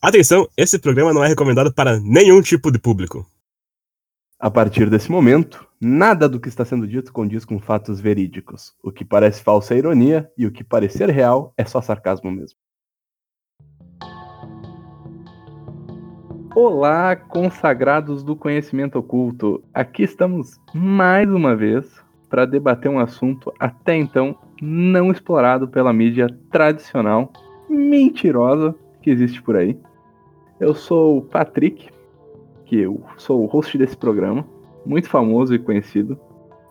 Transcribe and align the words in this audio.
Atenção, 0.00 0.48
esse 0.56 0.78
programa 0.78 1.12
não 1.12 1.24
é 1.24 1.26
recomendado 1.26 1.74
para 1.74 1.98
nenhum 1.98 2.40
tipo 2.40 2.70
de 2.70 2.78
público. 2.78 3.26
A 4.38 4.48
partir 4.48 4.88
desse 4.88 5.10
momento, 5.10 5.66
nada 5.80 6.28
do 6.28 6.38
que 6.38 6.48
está 6.48 6.64
sendo 6.64 6.86
dito 6.86 7.12
condiz 7.12 7.44
com 7.44 7.58
fatos 7.58 8.00
verídicos. 8.00 8.72
O 8.80 8.92
que 8.92 9.04
parece 9.04 9.42
falsa 9.42 9.74
é 9.74 9.78
ironia 9.78 10.30
e 10.38 10.46
o 10.46 10.52
que 10.52 10.62
parecer 10.62 11.10
real 11.10 11.52
é 11.58 11.64
só 11.64 11.82
sarcasmo 11.82 12.30
mesmo. 12.30 12.56
Olá, 16.54 17.16
consagrados 17.16 18.22
do 18.22 18.36
conhecimento 18.36 19.00
oculto. 19.00 19.64
Aqui 19.74 20.04
estamos 20.04 20.60
mais 20.72 21.28
uma 21.28 21.56
vez 21.56 21.84
para 22.30 22.46
debater 22.46 22.88
um 22.88 23.00
assunto 23.00 23.52
até 23.58 23.96
então 23.96 24.38
não 24.62 25.10
explorado 25.10 25.66
pela 25.66 25.92
mídia 25.92 26.28
tradicional, 26.52 27.32
mentirosa 27.68 28.76
que 29.08 29.12
existe 29.12 29.40
por 29.40 29.56
aí. 29.56 29.78
Eu 30.60 30.74
sou 30.74 31.18
o 31.18 31.22
Patrick, 31.22 31.88
que 32.66 32.76
eu 32.76 33.02
sou 33.16 33.42
o 33.42 33.46
host 33.46 33.78
desse 33.78 33.96
programa, 33.96 34.46
muito 34.84 35.08
famoso 35.08 35.54
e 35.54 35.58
conhecido, 35.58 36.18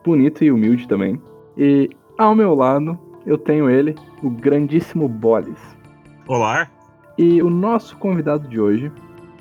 bonito 0.05 0.43
e 0.43 0.51
humilde 0.51 0.87
também. 0.87 1.19
E 1.57 1.89
ao 2.15 2.35
meu 2.35 2.53
lado 2.53 2.99
eu 3.25 3.37
tenho 3.37 3.69
ele, 3.69 3.95
o 4.21 4.29
grandíssimo 4.29 5.07
Bolis. 5.07 5.59
Olá. 6.27 6.69
E 7.17 7.41
o 7.41 7.49
nosso 7.49 7.97
convidado 7.97 8.47
de 8.47 8.59
hoje, 8.59 8.91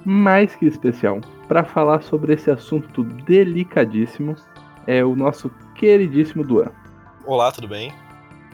mais 0.04 0.56
que 0.56 0.64
especial, 0.64 1.20
para 1.46 1.62
falar 1.62 2.02
sobre 2.02 2.32
esse 2.32 2.50
assunto 2.50 3.04
delicadíssimo, 3.04 4.34
é 4.86 5.04
o 5.04 5.14
nosso 5.14 5.50
queridíssimo 5.74 6.42
Duan. 6.42 6.70
Olá, 7.26 7.52
tudo 7.52 7.68
bem? 7.68 7.92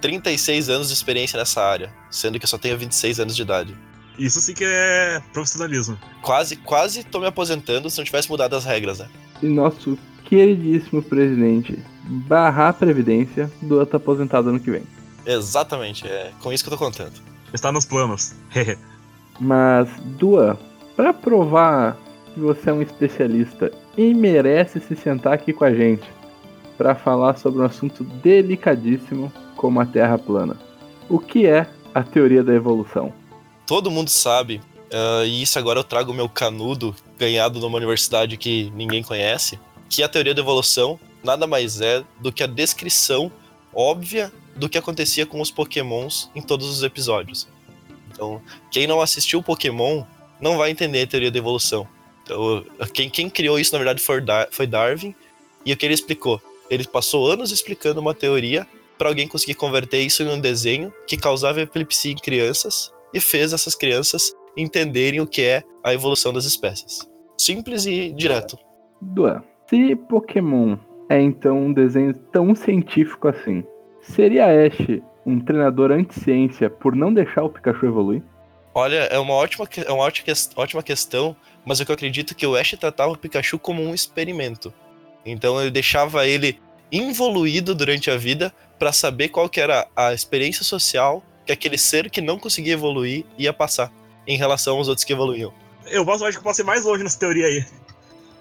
36 0.00 0.69
anos 0.69 0.88
de 0.88 0.95
experiência 0.95 1.38
nessa 1.38 1.62
área, 1.62 1.95
sendo 2.11 2.41
que 2.41 2.45
eu 2.45 2.48
só 2.48 2.59
tenho 2.59 2.77
26 2.77 3.20
anos 3.20 3.36
de 3.36 3.42
idade. 3.42 3.91
Isso 4.19 4.41
sim 4.41 4.55
que 4.55 4.65
é 4.65 5.23
profissionalismo. 5.33 5.98
Quase, 6.20 6.57
quase 6.57 7.05
tô 7.05 7.20
me 7.20 7.27
aposentando 7.27 7.89
se 7.89 7.98
não 7.98 8.05
tivesse 8.05 8.30
mudado 8.30 8.55
as 8.55 8.64
regras, 8.64 8.98
né? 8.98 9.09
E 9.42 9.47
nosso 9.47 9.98
queridíssimo 10.25 11.03
presidente 11.03 11.78
barrar 12.05 12.75
Previdência, 12.75 13.51
Dua 13.61 13.86
tá 13.86 13.97
aposentado 13.97 14.48
ano 14.48 14.61
que 14.61 14.70
vem. 14.70 14.83
Exatamente, 15.25 16.06
é 16.06 16.33
com 16.41 16.53
isso 16.53 16.64
que 16.64 16.73
eu 16.73 16.77
tô 16.77 16.84
contando. 16.84 17.12
Está 17.53 17.70
nos 17.70 17.84
planos. 17.84 18.34
Mas, 19.41 19.89
Dua, 20.19 20.58
para 20.97 21.12
provar 21.12 21.97
que 22.34 22.41
você 22.41 22.70
é 22.70 22.73
um 22.73 22.83
especialista 22.83 23.70
e 23.97 24.14
merece 24.14 24.81
se 24.81 24.97
sentar 24.97 25.34
aqui 25.34 25.53
com 25.53 25.64
a 25.64 25.73
gente 25.73 26.08
para 26.77 26.95
falar 26.95 27.36
sobre 27.36 27.61
um 27.61 27.64
assunto 27.64 28.03
delicadíssimo 28.03 29.33
como 29.56 29.81
a 29.81 29.86
Terra 29.86 30.19
plana. 30.19 30.56
O 31.08 31.19
que 31.19 31.47
é 31.47 31.67
a 31.95 32.03
teoria 32.03 32.42
da 32.42 32.55
evolução? 32.55 33.12
Todo 33.73 33.91
mundo 33.91 34.11
sabe, 34.11 34.61
uh, 34.92 35.25
e 35.25 35.41
isso 35.41 35.59
agora 35.59 35.81
eu 35.81 35.84
trago 35.84 36.12
o 36.12 36.15
meu 36.15 36.28
canudo, 36.28 36.95
ganhado 37.17 37.59
numa 37.59 37.79
universidade 37.79 38.37
que 38.37 38.70
ninguém 38.75 39.03
conhece, 39.03 39.59
que 39.89 40.03
a 40.03 40.09
teoria 40.11 40.34
da 40.34 40.42
evolução 40.42 41.01
nada 41.25 41.47
mais 41.47 41.81
é 41.81 42.05
do 42.20 42.31
que 42.31 42.42
a 42.42 42.47
descrição 42.47 43.33
óbvia 43.73 44.31
do 44.55 44.69
que 44.69 44.77
acontecia 44.77 45.25
com 45.25 45.41
os 45.41 45.51
pokémons 45.51 46.31
em 46.34 46.42
todos 46.42 46.69
os 46.69 46.83
episódios. 46.83 47.48
Então, 48.11 48.42
quem 48.70 48.87
não 48.87 49.01
assistiu 49.01 49.42
Pokémon 49.42 50.05
não 50.39 50.59
vai 50.59 50.70
entender 50.70 51.05
a 51.05 51.07
teoria 51.07 51.31
da 51.31 51.39
evolução. 51.39 51.89
Então, 52.25 52.62
quem, 52.92 53.09
quem 53.09 53.31
criou 53.31 53.59
isso, 53.59 53.73
na 53.73 53.79
verdade, 53.79 54.03
foi, 54.03 54.20
Dar 54.20 54.48
foi 54.51 54.67
Darwin, 54.67 55.14
e 55.64 55.73
o 55.73 55.77
que 55.79 55.86
ele 55.86 55.95
explicou? 55.95 56.42
Ele 56.69 56.86
passou 56.86 57.27
anos 57.33 57.51
explicando 57.51 58.03
uma 58.03 58.12
teoria 58.12 58.67
para 58.98 59.09
alguém 59.09 59.27
conseguir 59.27 59.55
converter 59.55 60.03
isso 60.03 60.23
em 60.23 60.29
um 60.29 60.39
desenho 60.39 60.92
que 61.07 61.17
causava 61.17 61.62
epilepsia 61.62 62.12
em 62.12 62.17
crianças 62.17 62.92
e 63.12 63.20
fez 63.20 63.52
essas 63.52 63.74
crianças 63.74 64.32
entenderem 64.56 65.20
o 65.20 65.27
que 65.27 65.42
é 65.42 65.62
a 65.82 65.92
evolução 65.94 66.32
das 66.32 66.44
espécies. 66.44 67.08
Simples 67.38 67.86
e 67.86 68.12
direto. 68.12 68.58
Duan, 69.00 69.42
se 69.68 69.96
Pokémon 69.96 70.77
é 71.08 71.20
então 71.20 71.58
um 71.58 71.72
desenho 71.72 72.14
tão 72.33 72.55
científico 72.55 73.28
assim, 73.28 73.64
seria 74.01 74.46
Ash 74.46 75.01
um 75.24 75.40
treinador 75.40 75.90
anti-ciência 75.90 76.68
por 76.68 76.95
não 76.95 77.12
deixar 77.12 77.42
o 77.42 77.48
Pikachu 77.48 77.86
evoluir? 77.86 78.22
Olha, 78.74 78.96
é 79.05 79.18
uma 79.18 79.34
ótima, 79.34 79.68
é 79.86 79.92
uma 79.92 80.05
ótima, 80.05 80.34
ótima 80.56 80.83
questão, 80.83 81.36
mas 81.64 81.78
o 81.78 81.84
que 81.84 81.90
eu 81.90 81.95
acredito 81.95 82.33
é 82.33 82.36
que 82.36 82.46
o 82.46 82.56
Ash 82.56 82.72
tratava 82.78 83.12
o 83.12 83.18
Pikachu 83.18 83.58
como 83.58 83.83
um 83.83 83.95
experimento. 83.95 84.72
Então 85.24 85.61
ele 85.61 85.70
deixava 85.70 86.27
ele 86.27 86.58
involuído 86.90 87.74
durante 87.74 88.11
a 88.11 88.17
vida 88.17 88.52
para 88.78 88.92
saber 88.92 89.28
qual 89.28 89.48
que 89.48 89.61
era 89.61 89.86
a 89.95 90.12
experiência 90.12 90.64
social 90.64 91.22
que 91.45 91.53
aquele 91.53 91.79
ser 91.79 92.11
que 92.11 92.20
não 92.20 92.39
conseguia 92.39 92.75
evoluir 92.75 93.25
ia 93.39 93.53
passar 93.53 93.92
em 94.27 94.36
relação 94.36 94.77
aos 94.77 94.89
outros 94.89 95.05
que 95.05 95.13
evoluíam. 95.13 95.53
Eu 95.86 96.05
posso, 96.05 96.25
acho 96.25 96.39
que 96.39 96.45
posso 96.45 96.61
ir 96.61 96.64
mais 96.64 96.85
longe 96.85 97.03
nessa 97.03 97.19
teoria 97.19 97.47
aí. 97.47 97.64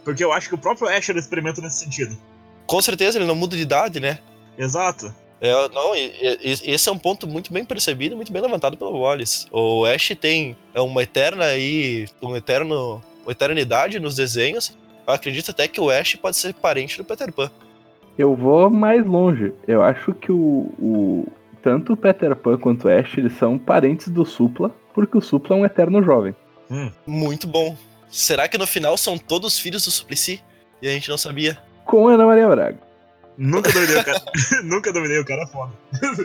Porque 0.04 0.24
eu 0.24 0.32
acho 0.32 0.50
que 0.50 0.56
o 0.56 0.58
próprio 0.58 0.88
Ash 0.88 1.10
era 1.10 1.20
experimento 1.20 1.62
nesse 1.62 1.84
sentido. 1.84 2.18
Com 2.66 2.82
certeza, 2.82 3.18
ele 3.18 3.26
não 3.26 3.36
muda 3.36 3.56
de 3.56 3.62
idade, 3.62 4.00
né? 4.00 4.20
Exato. 4.58 5.14
É, 5.40 5.52
não, 5.70 5.94
esse 5.96 6.88
é 6.88 6.92
um 6.92 6.98
ponto 6.98 7.28
muito 7.28 7.52
bem 7.52 7.66
percebido, 7.66 8.16
muito 8.16 8.32
bem 8.32 8.42
levantado 8.42 8.78
pelo 8.78 9.00
Wallace. 9.00 9.48
O 9.52 9.86
Ash 9.86 10.12
tem 10.20 10.56
uma 10.76 11.02
eterna 11.02 11.46
aí, 11.46 12.08
um 12.22 12.36
eterno, 12.36 13.02
uma 13.24 13.32
eternidade 13.32 14.00
nos 14.00 14.16
desenhos. 14.16 14.78
Eu 15.08 15.14
acredito 15.14 15.50
até 15.50 15.68
que 15.68 15.82
o 15.82 15.90
Ash 15.90 16.16
pode 16.16 16.38
ser 16.38 16.54
parente 16.54 16.98
do 16.98 17.04
Peter 17.04 17.34
Pan. 17.34 17.50
Eu 18.18 18.36
vou 18.36 18.70
mais 18.70 19.04
longe. 19.04 19.52
Eu 19.68 19.82
acho 19.82 20.14
que 20.14 20.32
o, 20.32 20.72
o, 20.78 21.28
tanto 21.62 21.94
o 21.94 21.98
Peter 21.98 22.36
Pan 22.36 22.58
quanto 22.58 22.88
o 22.88 22.90
Ash 22.90 23.18
eles 23.18 23.34
são 23.38 23.58
parentes 23.58 24.10
do 24.10 24.26
Supla, 24.26 24.70
porque 24.94 25.18
o 25.18 25.22
Supla 25.22 25.56
é 25.56 25.60
um 25.60 25.66
eterno 25.66 26.04
jovem. 26.04 26.36
Hum. 26.70 26.92
Muito 27.06 27.48
bom. 27.48 27.78
Será 28.10 28.48
que 28.48 28.58
no 28.58 28.68
final 28.68 28.98
são 28.98 29.18
todos 29.18 29.60
filhos 29.60 29.86
do 29.86 29.92
Suplicy? 29.92 30.42
E 30.82 30.88
a 30.88 30.92
gente 30.92 31.10
não 31.10 31.18
sabia? 31.18 31.58
Com 31.86 32.08
Ana 32.08 32.26
Maria 32.26 32.48
Braga. 32.48 32.80
Nunca 33.38 33.72
dominei 33.72 33.98
o 33.98 34.04
cara. 34.04 34.22
Nunca 34.64 34.94
dominei 34.94 35.20
o 35.20 35.26
cara 35.26 35.48
foda. 35.48 35.72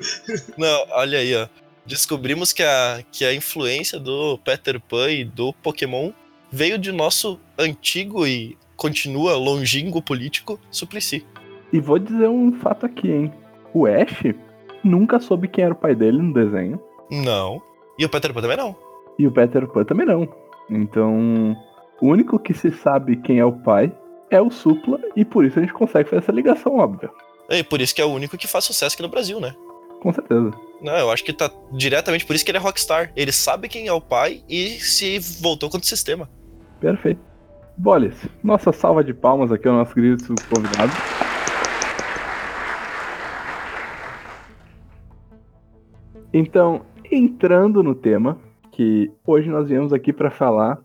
não, 0.58 0.86
olha 0.91 1.19
aí, 1.19 1.34
ó. 1.34 1.47
Descobrimos 1.86 2.53
que 2.53 2.62
a, 2.62 3.03
que 3.12 3.24
a 3.24 3.32
influência 3.32 3.98
do 3.98 4.38
Peter 4.38 4.80
Pan 4.80 5.10
e 5.10 5.24
do 5.24 5.53
Pokémon 5.53 6.10
veio 6.50 6.78
de 6.78 6.91
nosso 6.91 7.38
antigo 7.56 8.26
e 8.26 8.58
continua 8.76 9.36
longínquo 9.36 10.03
político 10.03 10.60
Suplicy. 10.70 11.24
E 11.72 11.80
vou 11.80 11.98
dizer 11.98 12.28
um 12.28 12.53
fato 12.60 12.86
aqui, 12.86 13.10
hein? 13.10 13.32
O 13.72 13.86
Ash 13.86 14.34
nunca 14.86 15.20
soube 15.20 15.48
quem 15.48 15.64
era 15.64 15.74
o 15.74 15.76
pai 15.76 15.94
dele 15.94 16.22
no 16.22 16.32
desenho. 16.32 16.80
Não. 17.10 17.60
E 17.98 18.04
o 18.04 18.08
Peter 18.08 18.32
Pan 18.32 18.41
também 18.41 18.56
não. 18.56 18.76
E 19.19 19.26
o 19.26 19.32
Peter 19.32 19.66
Pan 19.66 19.84
também 19.84 20.06
não. 20.06 20.28
Então, 20.70 21.56
o 22.00 22.06
único 22.06 22.38
que 22.38 22.54
se 22.54 22.70
sabe 22.70 23.16
quem 23.16 23.38
é 23.38 23.44
o 23.44 23.52
pai 23.52 23.92
é 24.30 24.41
o 24.41 24.50
Supla, 24.50 24.98
e 25.14 25.24
por 25.24 25.44
isso 25.44 25.58
a 25.58 25.62
gente 25.62 25.72
consegue 25.72 26.08
fazer 26.08 26.22
essa 26.22 26.32
ligação 26.32 26.78
óbvia. 26.78 27.10
E 27.48 27.62
por 27.62 27.80
isso 27.80 27.94
que 27.94 28.02
é 28.02 28.04
o 28.04 28.10
único 28.10 28.36
que 28.36 28.48
faz 28.48 28.64
sucesso 28.64 28.94
aqui 28.94 29.02
no 29.02 29.08
Brasil, 29.08 29.41
né? 29.41 29.54
Com 30.00 30.12
certeza. 30.12 30.50
Não, 30.82 30.97
eu 30.97 31.10
acho 31.10 31.24
que 31.24 31.32
tá 31.32 31.50
diretamente 31.72 32.26
por 32.26 32.34
isso 32.34 32.44
que 32.44 32.50
ele 32.50 32.58
é 32.58 32.60
rockstar. 32.60 33.12
Ele 33.16 33.32
sabe 33.32 33.68
quem 33.68 33.86
é 33.86 33.92
o 33.92 34.00
pai 34.00 34.42
e 34.48 34.70
se 34.80 35.18
voltou 35.41 35.70
contra 35.70 35.84
o 35.84 35.88
sistema. 35.88 36.28
Perfeito. 36.80 37.20
Bolis, 37.78 38.14
nossa 38.42 38.72
salva 38.72 39.04
de 39.04 39.14
palmas 39.14 39.53
aqui 39.53 39.68
ao 39.68 39.74
nosso 39.74 39.94
querido 39.94 40.34
convidado. 40.48 40.92
Então, 46.32 46.82
entrando 47.10 47.82
no 47.82 47.94
tema, 47.94 48.38
que 48.72 49.10
hoje 49.26 49.48
nós 49.48 49.69
viemos 49.69 49.92
aqui 49.92 50.12
para 50.12 50.31
falar, 50.31 50.78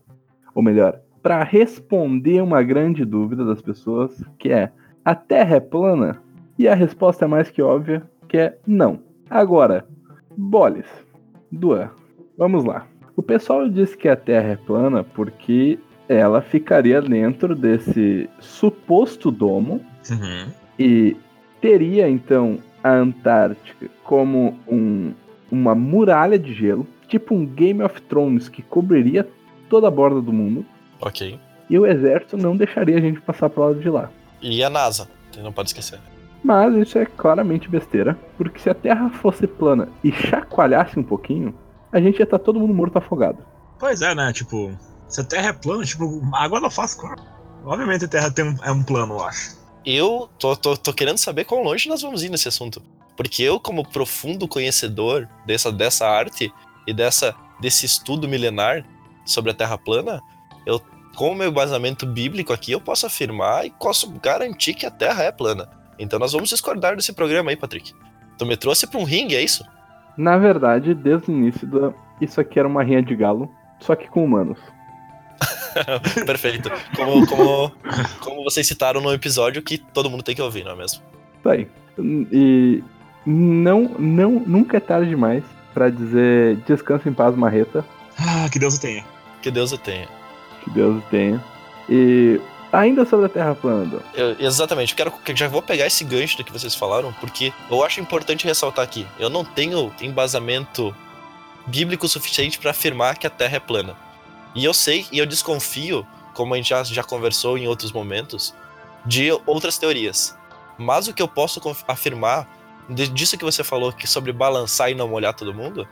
ou 0.56 0.64
melhor, 0.64 1.00
para 1.22 1.44
responder 1.44 2.42
uma 2.42 2.64
grande 2.64 3.04
dúvida 3.06 3.44
das 3.46 3.62
pessoas, 3.62 4.24
que 4.40 4.50
é: 4.50 4.72
a 5.04 5.14
Terra 5.14 5.58
é 5.58 5.60
plana? 5.60 6.22
E 6.58 6.68
a 6.68 6.76
resposta 6.76 7.26
é 7.26 7.28
mais 7.28 7.50
que 7.50 7.62
óbvia, 7.62 8.04
que 8.28 8.38
é 8.38 8.58
não. 8.66 9.00
Agora, 9.30 9.86
Boles, 10.38 10.88
Duan, 11.52 11.90
vamos 12.38 12.64
lá. 12.64 12.88
O 13.16 13.22
pessoal 13.22 13.68
diz 13.68 13.96
que 13.96 14.08
a 14.08 14.16
Terra 14.16 14.50
é 14.50 14.56
plana 14.56 15.04
porque 15.04 15.80
ela 16.08 16.42
ficaria 16.42 17.02
dentro 17.02 17.56
desse 17.56 18.30
suposto 18.40 19.32
domo 19.32 19.82
uhum. 20.10 20.52
e 20.78 21.16
teria 21.62 22.10
então 22.10 22.58
a 22.84 22.92
Antártica 22.92 23.90
como 24.04 24.58
um 24.68 25.14
uma 25.52 25.76
muralha 25.76 26.40
de 26.40 26.54
gelo, 26.54 26.88
tipo 27.08 27.36
um 27.36 27.46
Game 27.46 27.84
of 27.84 28.02
Thrones 28.04 28.48
que 28.48 28.62
cobriria 28.62 29.28
toda 29.70 29.88
a 29.88 29.92
borda 29.92 30.22
do 30.22 30.32
mundo. 30.32 30.66
Ok. 31.00 31.40
E 31.70 31.78
o 31.78 31.86
exército 31.86 32.38
não 32.38 32.56
deixaria 32.56 32.98
a 32.98 33.02
gente 33.02 33.22
passar 33.22 33.50
pro 33.50 33.64
lado 33.64 33.80
de 33.80 33.90
lá. 33.90 34.10
E 34.42 34.64
a 34.64 34.70
NASA, 34.70 35.08
não 35.38 35.52
pode 35.52 35.70
esquecer. 35.70 36.00
Mas 36.44 36.76
isso 36.76 36.98
é 36.98 37.06
claramente 37.06 37.70
besteira, 37.70 38.18
porque 38.38 38.60
se 38.60 38.70
a 38.70 38.74
Terra 38.74 39.10
fosse 39.10 39.46
plana 39.46 39.88
e 40.04 40.12
chacoalhasse 40.12 40.98
um 40.98 41.04
pouquinho, 41.04 41.54
a 41.92 42.00
gente 42.00 42.18
ia 42.18 42.24
estar 42.24 42.40
tá 42.40 42.44
todo 42.44 42.60
mundo 42.60 42.74
morto 42.74 42.98
afogado. 42.98 43.46
Pois 43.80 44.02
é, 44.02 44.16
né? 44.16 44.34
Tipo, 44.34 44.72
se 45.08 45.22
a 45.22 45.24
Terra 45.24 45.50
é 45.50 45.54
plana, 45.54 45.84
tipo, 45.84 46.22
água 46.34 46.60
não 46.60 46.70
faz 46.70 46.96
claro. 46.96 47.22
Obviamente 47.64 48.06
a 48.06 48.08
Terra 48.08 48.32
tem 48.32 48.46
um, 48.46 48.56
é 48.64 48.72
um 48.72 48.84
plano, 48.84 49.16
eu 49.16 49.24
acho. 49.24 49.56
Eu 49.86 50.30
tô, 50.40 50.56
tô, 50.56 50.76
tô 50.78 50.94
querendo 50.94 51.18
saber 51.18 51.46
quão 51.46 51.64
longe 51.64 51.90
nós 51.90 52.02
vamos 52.02 52.24
ir 52.24 52.30
nesse 52.30 52.48
assunto. 52.48 52.82
Porque 53.16 53.44
eu, 53.44 53.60
como 53.60 53.88
profundo 53.88 54.48
conhecedor 54.48 55.28
dessa, 55.46 55.72
dessa 55.72 56.08
arte 56.08 56.52
e 56.88 56.94
dessa, 56.94 57.36
desse 57.60 57.86
estudo 57.86 58.28
milenar, 58.28 58.86
sobre 59.26 59.52
a 59.52 59.54
Terra 59.54 59.78
plana, 59.78 60.22
eu, 60.66 60.82
com 61.16 61.32
o 61.32 61.36
meu 61.36 61.50
embasamento 61.50 62.06
bíblico 62.06 62.54
aqui, 62.54 62.72
eu 62.72 62.82
posso 62.82 63.06
afirmar 63.06 63.66
e 63.66 63.72
posso 63.72 64.12
garantir 64.20 64.74
que 64.74 64.86
a 64.86 64.92
Terra 64.92 65.24
é 65.24 65.32
plana. 65.32 65.70
Então 66.00 66.18
nós 66.18 66.34
vamos 66.34 66.50
discordar 66.50 66.96
desse 66.96 67.14
programa 67.14 67.52
aí, 67.52 67.56
Patrick. 67.56 67.94
Tu 68.38 68.46
me 68.46 68.58
trouxe 68.58 68.88
pra 68.88 69.00
um 69.00 69.04
ringue, 69.04 69.36
é 69.36 69.42
isso? 69.42 69.64
Na 70.18 70.38
verdade, 70.38 70.94
desde 70.94 71.32
o 71.32 71.34
início, 71.34 71.68
do... 71.68 71.94
isso 72.20 72.42
aqui 72.42 72.60
era 72.60 72.68
uma 72.68 72.84
rinha 72.84 73.02
de 73.02 73.16
galo, 73.16 73.50
só 73.80 73.96
que 73.96 74.08
com 74.08 74.24
humanos. 74.24 74.58
Perfeito. 76.26 76.70
Como, 76.96 77.26
como, 77.28 77.72
como 78.20 78.44
vocês 78.44 78.68
citaram 78.68 79.02
no 79.02 79.14
episódio 79.14 79.62
que 79.62 79.78
todo 79.78 80.10
mundo 80.10 80.24
tem 80.24 80.36
que 80.36 80.42
ouvir, 80.42 80.64
não 80.64 80.72
é 80.72 80.76
mesmo? 80.76 81.02
Tá 81.44 81.52
aí. 81.54 81.68
E 82.32 82.84
não, 83.26 83.96
não, 84.00 84.32
nunca 84.46 84.78
é 84.78 84.80
tarde 84.80 85.10
demais 85.10 85.44
pra 85.74 85.90
dizer 85.90 86.58
descansa 86.68 87.08
em 87.10 87.14
paz, 87.14 87.36
Marreta. 87.36 87.86
Ah, 88.18 88.48
que 88.52 88.60
Deus 88.60 88.76
o 88.78 88.82
tenha. 88.82 89.06
Que 89.42 89.50
Deus 89.52 89.72
o 89.72 89.78
tenha. 89.78 90.08
Que 90.64 90.70
Deus 90.72 90.98
o 90.98 91.02
tenha. 91.10 91.44
E 91.90 92.40
ainda 92.72 93.06
sobre 93.06 93.26
a 93.26 93.30
Terra 93.30 93.56
plana. 93.56 94.00
Eu- 94.14 94.36
exatamente, 94.40 94.92
eu 94.94 94.98
quero 94.98 95.12
que 95.12 95.36
já 95.36 95.48
vou 95.48 95.62
pegar 95.62 95.88
esse 95.88 96.04
gancho 96.04 96.38
do 96.38 96.44
que 96.44 96.52
vocês 96.52 96.76
falaram, 96.76 97.14
porque 97.20 97.52
eu 97.70 97.84
acho 97.84 98.00
importante 98.00 98.46
ressaltar 98.46 98.84
aqui. 98.84 99.06
Eu 99.20 99.30
não 99.30 99.44
tenho 99.44 99.92
embasamento 100.02 100.96
bíblico 101.68 102.08
suficiente 102.08 102.60
para 102.60 102.72
afirmar 102.72 103.18
que 103.18 103.28
a 103.28 103.30
Terra 103.30 103.58
é 103.58 103.60
plana. 103.60 103.96
E 104.54 104.66
eu 104.66 104.74
sei 104.74 105.06
e 105.12 105.18
eu 105.20 105.26
desconfio, 105.26 106.06
como 106.34 106.54
a 106.54 106.58
gente 106.58 106.70
já, 106.70 106.84
já 106.84 107.04
conversou 107.04 107.58
em 107.58 107.68
outros 107.68 107.92
momentos, 107.92 108.54
de 109.06 109.32
outras 109.46 109.78
teorias. 109.78 110.38
Mas 110.78 111.08
o 111.08 111.14
que 111.14 111.22
eu 111.22 111.28
posso 111.28 111.62
afirmar 111.88 112.48
disso 112.94 113.38
que 113.38 113.44
você 113.44 113.64
falou 113.64 113.92
que 113.92 114.08
sobre 114.08 114.32
balançar 114.32 114.92
e 114.92 114.96
não 114.96 115.08
molhar 115.08 115.34
todo 115.34 115.54
mundo 115.54 115.88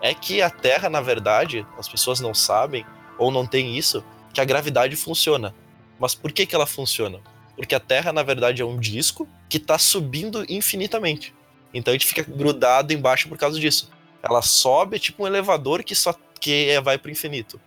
é 0.00 0.14
que 0.14 0.42
a 0.42 0.50
Terra, 0.50 0.88
na 0.88 1.00
verdade, 1.00 1.66
as 1.78 1.88
pessoas 1.88 2.20
não 2.20 2.34
sabem 2.34 2.84
ou 3.18 3.30
não 3.30 3.46
têm 3.46 3.76
isso, 3.76 4.04
que 4.32 4.40
a 4.40 4.44
gravidade 4.44 4.96
funciona. 4.96 5.54
Mas 5.98 6.14
por 6.14 6.32
que, 6.32 6.44
que 6.44 6.54
ela 6.54 6.66
funciona? 6.66 7.20
Porque 7.56 7.74
a 7.74 7.80
Terra, 7.80 8.12
na 8.12 8.22
verdade, 8.22 8.62
é 8.62 8.64
um 8.64 8.78
disco 8.78 9.28
que 9.48 9.58
está 9.58 9.78
subindo 9.78 10.44
infinitamente. 10.48 11.34
Então 11.72 11.92
a 11.92 11.94
gente 11.94 12.06
fica 12.06 12.22
grudado 12.22 12.92
embaixo 12.92 13.28
por 13.28 13.38
causa 13.38 13.60
disso. 13.60 13.90
Ela 14.22 14.42
sobe, 14.42 14.96
é 14.96 14.98
tipo 14.98 15.22
um 15.22 15.26
elevador 15.26 15.82
que 15.84 15.94
só 15.94 16.14
que 16.40 16.68
é- 16.70 16.80
vai 16.80 16.98
pro 16.98 17.10
infinito. 17.10 17.60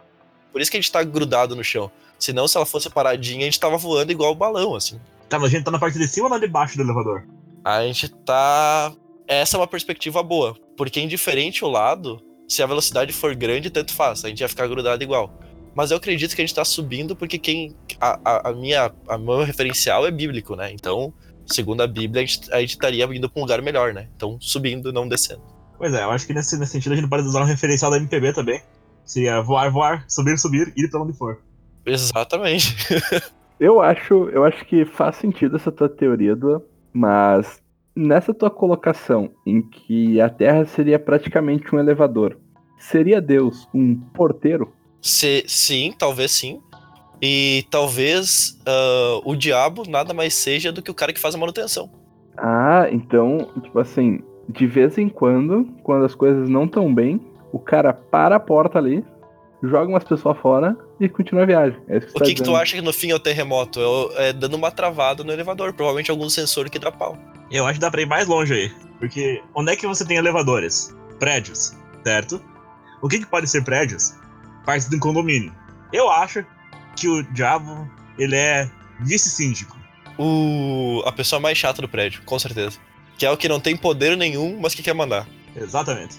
Por 0.52 0.62
isso 0.62 0.70
que 0.70 0.78
a 0.78 0.82
gente 0.82 0.92
tá 0.92 1.04
grudado 1.04 1.56
no 1.56 1.64
chão. 1.64 1.92
Senão, 2.18 2.48
se 2.48 2.58
ela 2.58 2.66
fosse 2.66 2.90
paradinha, 2.90 3.42
a 3.42 3.46
gente 3.46 3.60
tava 3.60 3.78
voando 3.78 4.12
igual 4.12 4.32
o 4.32 4.36
balão, 4.36 4.76
assim. 4.76 5.00
Tá, 5.30 5.38
mas 5.38 5.50
a 5.50 5.56
gente 5.56 5.66
tá 5.66 5.72
na 5.72 5.80
parte 5.80 5.98
de 5.98 6.08
cima 6.08 6.28
ou 6.28 6.30
na 6.30 6.40
de 6.40 6.48
baixo 6.48 6.78
do 6.78 6.84
elevador? 6.84 7.26
A 7.66 7.82
gente 7.82 8.08
tá. 8.10 8.94
Essa 9.28 9.58
é 9.58 9.60
uma 9.60 9.68
perspectiva 9.68 10.22
boa. 10.22 10.56
Porque 10.78 11.02
indiferente 11.02 11.66
o 11.66 11.68
lado, 11.68 12.22
se 12.48 12.62
a 12.62 12.68
velocidade 12.68 13.12
for 13.12 13.34
grande, 13.34 13.72
tanto 13.72 13.92
faz. 13.92 14.24
A 14.24 14.30
gente 14.30 14.40
vai 14.40 14.48
ficar 14.48 14.68
grudado 14.68 15.04
igual. 15.04 15.34
Mas 15.74 15.90
eu 15.90 15.98
acredito 15.98 16.36
que 16.36 16.42
a 16.44 16.46
gente 16.46 16.54
tá 16.54 16.64
subindo 16.64 17.16
porque 17.16 17.40
quem. 17.40 17.76
A, 18.00 18.20
a, 18.24 18.50
a 18.50 18.54
minha. 18.54 18.94
A 19.10 19.18
meu 19.18 19.44
referencial 19.44 20.06
é 20.06 20.12
bíblico, 20.12 20.56
né? 20.56 20.72
Então, 20.72 21.12
segundo 21.48 21.82
a 21.82 21.88
Bíblia, 21.88 22.22
a 22.22 22.26
gente, 22.26 22.54
a 22.54 22.60
gente 22.60 22.72
estaria 22.72 23.04
indo 23.06 23.28
pra 23.28 23.40
um 23.40 23.44
lugar 23.44 23.64
melhor, 23.64 23.96
né? 23.96 24.10
Então, 24.16 24.38
subindo, 24.40 24.94
não 24.94 25.08
descendo. 25.08 25.42
Pois 25.76 25.92
é, 25.92 26.04
eu 26.04 26.12
acho 26.12 26.28
que 26.28 26.34
nesse, 26.36 26.58
nesse 26.60 26.74
sentido 26.74 26.94
a 26.94 26.96
gente 26.96 27.10
pode 27.10 27.28
usar 27.28 27.42
um 27.42 27.46
referencial 27.46 27.90
da 27.90 27.98
MPB 27.98 28.32
também. 28.34 28.62
Seria 29.04 29.42
voar, 29.42 29.72
voar, 29.72 30.06
subir, 30.08 30.38
subir, 30.38 30.72
ir 30.78 30.88
pra 30.90 31.02
onde 31.02 31.18
for. 31.18 31.42
Exatamente. 31.84 32.76
Eu 33.58 33.82
acho, 33.82 34.30
eu 34.34 34.44
acho 34.44 34.66
que 34.66 34.84
faz 34.84 35.16
sentido 35.16 35.56
essa 35.56 35.72
tua 35.72 35.88
teoria, 35.88 36.36
Duan, 36.36 36.62
mas 36.96 37.62
nessa 37.94 38.34
tua 38.34 38.50
colocação 38.50 39.32
em 39.46 39.62
que 39.62 40.22
a 40.22 40.30
Terra 40.30 40.64
seria 40.64 40.98
praticamente 40.98 41.76
um 41.76 41.80
elevador, 41.80 42.40
seria 42.78 43.20
Deus 43.20 43.68
um 43.74 43.96
porteiro? 43.96 44.72
Se, 45.02 45.44
sim, 45.46 45.94
talvez 45.98 46.32
sim. 46.32 46.62
E 47.22 47.66
talvez 47.70 48.58
ah, 48.66 49.20
o 49.26 49.36
diabo 49.36 49.84
nada 49.90 50.14
mais 50.14 50.34
seja 50.36 50.72
do 50.72 50.82
que 50.82 50.90
o 50.90 50.94
cara 50.94 51.12
que 51.12 51.20
faz 51.20 51.36
a 51.36 51.38
manutenção. 51.38 51.90
Ah, 52.38 52.88
então, 52.90 53.50
tipo 53.62 53.78
assim, 53.78 54.22
de 54.48 54.66
vez 54.66 54.98
em 54.98 55.10
quando, 55.10 55.66
quando 55.84 56.06
as 56.06 56.16
coisas 56.16 56.48
não 56.48 56.64
estão 56.64 56.94
bem, 56.94 57.20
o 57.52 57.60
cara 57.60 57.94
para 57.94 58.38
a 58.38 58.40
porta 58.40 58.80
ali, 58.80 59.04
joga 59.70 59.90
umas 59.90 60.04
pessoas 60.04 60.38
fora 60.40 60.78
e 61.00 61.08
continua 61.10 61.44
a 61.44 61.46
viagem. 61.46 61.80
É 61.88 61.98
isso 61.98 62.08
que 62.08 62.12
O 62.12 62.14
que, 62.14 62.20
tá 62.20 62.36
que 62.36 62.44
tu 62.44 62.56
acha 62.56 62.76
que 62.76 62.82
no 62.82 62.94
fim 62.94 63.12
é 63.12 63.16
o 63.16 63.20
terremoto? 63.20 63.80
É, 64.16 64.30
é 64.30 64.34
dando 64.34 64.56
uma 64.56 64.72
travada 64.72 65.24
no 65.24 65.32
elevador. 65.32 65.74
Provavelmente 65.74 66.12
algum 66.12 66.30
sensor 66.30 66.70
que 66.70 66.80
dá 66.80 66.92
pau. 66.92 67.18
Eu 67.52 67.66
acho 67.66 67.76
que 67.76 67.80
dá 67.80 67.92
pra 67.92 68.02
ir 68.02 68.08
mais 68.08 68.28
longe 68.28 68.54
aí. 68.54 68.72
Porque 69.00 69.42
onde 69.54 69.72
é 69.72 69.76
que 69.76 69.86
você 69.86 70.06
tem 70.06 70.18
elevadores? 70.18 70.96
Prédios, 71.20 71.74
certo? 72.04 72.42
O 73.02 73.08
que, 73.08 73.20
que 73.20 73.26
pode 73.26 73.48
ser 73.48 73.64
prédios? 73.64 74.14
Parte 74.66 74.90
de 74.90 74.96
um 74.96 75.00
condomínio. 75.00 75.54
Eu 75.94 76.10
acho 76.10 76.44
que 76.96 77.08
o 77.08 77.24
diabo, 77.34 77.90
ele 78.18 78.36
é 78.36 78.70
vice-síndico. 79.02 79.78
O, 80.18 81.04
a 81.06 81.12
pessoa 81.12 81.40
mais 81.40 81.58
chata 81.58 81.82
do 81.82 81.90
prédio, 81.90 82.22
com 82.26 82.40
certeza. 82.40 82.80
Que 83.18 83.26
é 83.26 83.32
o 83.32 83.38
que 83.38 83.48
não 83.48 83.60
tem 83.60 83.78
poder 83.78 84.18
nenhum, 84.18 84.60
mas 84.60 84.74
que 84.74 84.82
quer 84.82 84.94
mandar. 84.94 85.28
Exatamente. 85.56 86.18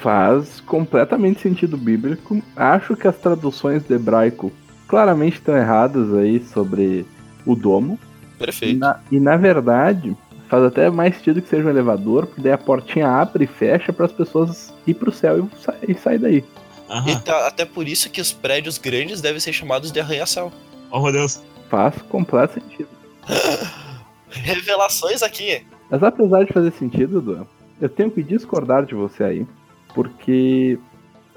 Faz 0.00 0.60
completamente 0.60 1.40
sentido 1.40 1.76
bíblico. 1.76 2.42
Acho 2.56 2.96
que 2.96 3.06
as 3.06 3.16
traduções 3.16 3.82
do 3.84 3.94
hebraico 3.94 4.52
claramente 4.88 5.34
estão 5.34 5.56
erradas 5.56 6.12
aí 6.14 6.44
sobre 6.44 7.06
o 7.46 7.54
domo. 7.54 7.98
E 8.34 8.38
Perfeito. 8.38 8.78
na, 8.78 9.00
e 9.10 9.20
na 9.20 9.36
verdade, 9.36 10.16
faz 10.48 10.64
até 10.64 10.90
mais 10.90 11.16
sentido 11.16 11.40
que 11.40 11.48
seja 11.48 11.66
um 11.66 11.70
elevador, 11.70 12.26
porque 12.26 12.40
daí 12.42 12.52
a 12.52 12.58
portinha 12.58 13.08
abre 13.08 13.44
e 13.44 13.46
fecha 13.46 13.92
para 13.92 14.06
as 14.06 14.12
pessoas 14.12 14.72
ir 14.86 14.94
pro 14.94 15.12
céu 15.12 15.38
e, 15.38 15.62
sa 15.62 15.74
e 15.86 15.94
sair 15.94 16.18
daí. 16.18 16.44
Aham. 16.90 17.10
E 17.10 17.20
tá- 17.20 17.46
até 17.46 17.64
por 17.64 17.88
isso 17.88 18.10
que 18.10 18.20
os 18.20 18.32
prédios 18.32 18.76
grandes 18.78 19.20
devem 19.20 19.40
ser 19.40 19.52
chamados 19.52 19.90
de 19.92 20.00
arranha-céu. 20.00 20.52
Oh 20.90 21.00
meu 21.00 21.12
Deus. 21.12 21.40
Faz 21.70 21.94
completo 22.02 22.54
sentido. 22.54 22.88
Revelações 24.30 25.22
aqui. 25.22 25.64
Mas 25.90 26.02
apesar 26.02 26.44
de 26.44 26.52
fazer 26.52 26.72
sentido, 26.72 27.20
Duan, 27.20 27.46
eu 27.80 27.88
tenho 27.88 28.10
que 28.10 28.22
discordar 28.22 28.84
de 28.84 28.94
você 28.94 29.24
aí, 29.24 29.46
porque, 29.94 30.78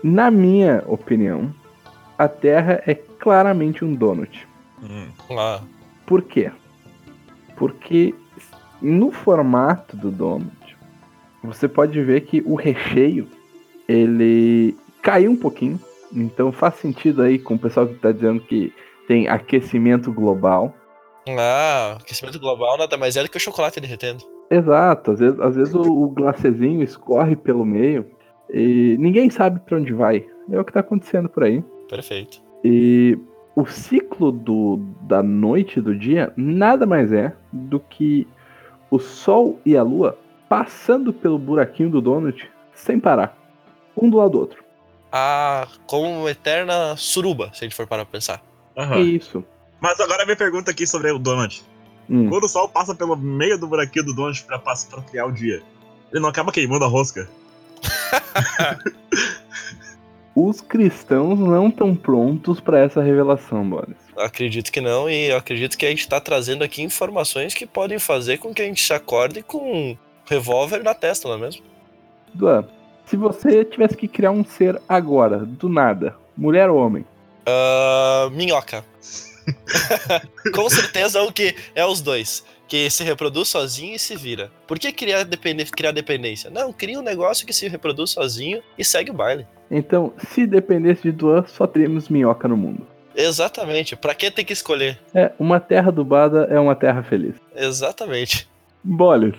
na 0.04 0.32
minha 0.32 0.84
opinião, 0.88 1.54
a 2.18 2.28
Terra 2.28 2.82
é 2.86 2.96
claramente 2.96 3.84
um 3.84 3.94
donut. 3.94 4.48
Hum. 4.82 5.08
Por 6.06 6.22
quê? 6.22 6.52
Porque 7.56 8.14
no 8.82 9.12
formato 9.12 9.96
do 9.96 10.12
donut, 10.12 10.78
você 11.44 11.68
pode 11.68 12.02
ver 12.04 12.22
que 12.22 12.42
o 12.46 12.56
recheio 12.56 13.28
ele 13.88 14.76
caiu 15.02 15.32
um 15.32 15.38
pouquinho. 15.38 15.80
Então 16.12 16.52
faz 16.52 16.76
sentido 16.76 17.22
aí 17.22 17.38
com 17.38 17.56
o 17.56 17.60
pessoal 17.60 17.88
que 17.88 17.94
está 17.94 18.12
dizendo 18.12 18.42
que 18.42 18.74
tem 19.08 19.28
aquecimento 19.28 20.12
global. 20.12 20.74
ah, 21.28 21.98
aquecimento 22.00 22.40
global 22.40 22.78
nada 22.78 22.98
mais 22.98 23.16
é 23.16 23.24
do 23.24 23.30
que 23.30 23.38
o 23.38 23.40
chocolate 23.40 23.80
derretendo. 23.80 24.24
Exato, 24.50 25.12
às 25.12 25.20
vezes, 25.20 25.40
às 25.40 25.56
vezes 25.56 25.74
o, 25.74 25.82
o 25.82 26.10
glacezinho 26.10 26.84
escorre 26.84 27.36
pelo 27.36 27.66
meio 27.66 28.06
e 28.50 28.96
ninguém 29.00 29.30
sabe 29.30 29.60
para 29.60 29.78
onde 29.78 29.94
vai. 29.94 30.26
É 30.52 30.60
o 30.60 30.64
que 30.64 30.72
está 30.72 30.80
acontecendo 30.82 31.28
por 31.28 31.44
aí. 31.44 31.64
Perfeito. 31.90 32.42
E 32.64 33.18
o 33.56 33.66
ciclo 33.66 34.32
do, 34.32 34.78
da 35.02 35.24
noite 35.24 35.80
e 35.80 35.82
do 35.82 35.96
dia 35.96 36.34
nada 36.36 36.86
mais 36.86 37.12
é 37.12 37.34
do 37.52 37.80
que 37.80 38.28
o 38.92 39.00
Sol 39.00 39.60
e 39.66 39.76
a 39.76 39.84
Lua 39.84 40.18
passando 40.48 41.12
pelo 41.12 41.40
buraquinho 41.40 41.90
do 41.90 42.02
donut 42.02 42.50
sem 42.74 43.00
parar. 43.00 43.38
Um 43.96 44.10
do 44.10 44.18
lado 44.18 44.32
do 44.32 44.40
outro. 44.40 44.64
Ah, 45.12 45.68
como 45.88 46.10
uma 46.10 46.32
eterna 46.32 46.96
suruba, 46.98 47.50
se 47.54 47.64
a 47.64 47.68
gente 47.68 47.76
for 47.76 47.88
parar 47.88 48.04
pra 48.04 48.12
pensar. 48.12 48.44
É 48.76 49.00
isso. 49.00 49.44
Mas 49.80 50.00
agora 50.00 50.24
a 50.24 50.26
minha 50.26 50.36
pergunta 50.36 50.72
aqui 50.72 50.86
sobre 50.86 51.12
o 51.12 51.18
Donut. 51.18 51.64
Hum. 52.10 52.28
Quando 52.30 52.44
o 52.44 52.50
sol 52.50 52.68
passa 52.68 52.94
pelo 52.94 53.16
meio 53.16 53.58
do 53.58 53.68
buraquinho 53.68 54.06
do 54.06 54.14
Donut 54.14 54.44
pra, 54.44 54.60
pra 54.60 54.76
criar 55.10 55.26
o 55.26 55.32
dia, 55.32 55.64
ele 56.12 56.22
não 56.22 56.30
acaba 56.30 56.52
queimando 56.52 56.84
a 56.84 56.88
rosca? 56.88 57.30
Os 60.36 60.60
cristãos 60.60 61.40
não 61.40 61.70
estão 61.70 61.96
prontos 61.96 62.60
para 62.60 62.80
essa 62.80 63.02
revelação, 63.02 63.68
Boris. 63.70 63.96
Acredito 64.18 64.70
que 64.70 64.82
não, 64.82 65.10
e 65.10 65.30
eu 65.30 65.38
acredito 65.38 65.78
que 65.78 65.86
a 65.86 65.90
gente 65.90 66.08
tá 66.10 66.20
trazendo 66.20 66.62
aqui 66.64 66.82
informações 66.82 67.54
que 67.54 67.66
podem 67.66 67.98
fazer 68.00 68.38
com 68.38 68.54
que 68.54 68.62
a 68.62 68.66
gente 68.66 68.84
se 68.84 68.94
acorde 68.94 69.42
com 69.42 69.58
um 69.58 69.98
revólver 70.26 70.84
na 70.84 70.94
testa, 70.94 71.30
não 71.30 71.36
é 71.36 71.40
mesmo? 71.40 71.64
Duan, 72.34 72.66
se 73.06 73.16
você 73.16 73.64
tivesse 73.64 73.96
que 73.96 74.08
criar 74.10 74.32
um 74.32 74.44
ser 74.44 74.82
agora, 74.90 75.40
do 75.40 75.70
nada, 75.70 76.16
mulher 76.36 76.70
ou 76.70 76.78
homem, 76.80 77.06
Ah, 77.46 78.28
minhoca. 78.32 78.84
com 80.54 80.70
certeza 80.70 81.22
o 81.22 81.32
que 81.32 81.56
é 81.76 81.86
os 81.86 82.02
dois. 82.02 82.44
Que 82.68 82.90
se 82.90 83.04
reproduz 83.04 83.48
sozinho 83.50 83.96
e 83.96 84.00
se 84.00 84.16
vira. 84.16 84.52
Por 84.68 84.80
que 84.80 84.92
criar, 84.92 85.24
depende- 85.24 85.66
criar 85.66 85.92
dependência? 85.92 86.50
Não, 86.50 86.74
cria 86.74 87.00
um 87.00 87.04
negócio 87.04 87.46
que 87.46 87.54
se 87.54 87.68
reproduz 87.68 88.10
sozinho 88.12 88.62
e 88.78 88.84
segue 88.84 89.12
o 89.12 89.14
baile. 89.14 89.46
então, 89.70 90.14
se 90.32 90.46
dependesse 90.48 91.04
de 91.04 91.12
Duan, 91.12 91.46
só 91.48 91.66
teríamos 91.68 92.10
minhoca 92.10 92.48
no 92.48 92.58
mundo. 92.58 92.86
Exatamente. 93.16 93.96
Pra 93.96 94.14
que 94.16 94.30
ter 94.32 94.44
que 94.44 94.54
escolher? 94.54 95.00
É, 95.14 95.32
uma 95.40 95.60
terra 95.60 95.88
adubada 95.90 96.48
é 96.50 96.60
uma 96.60 96.76
terra 96.76 97.02
feliz. 97.04 97.36
Exatamente. 97.56 98.48
Boris, 98.84 99.36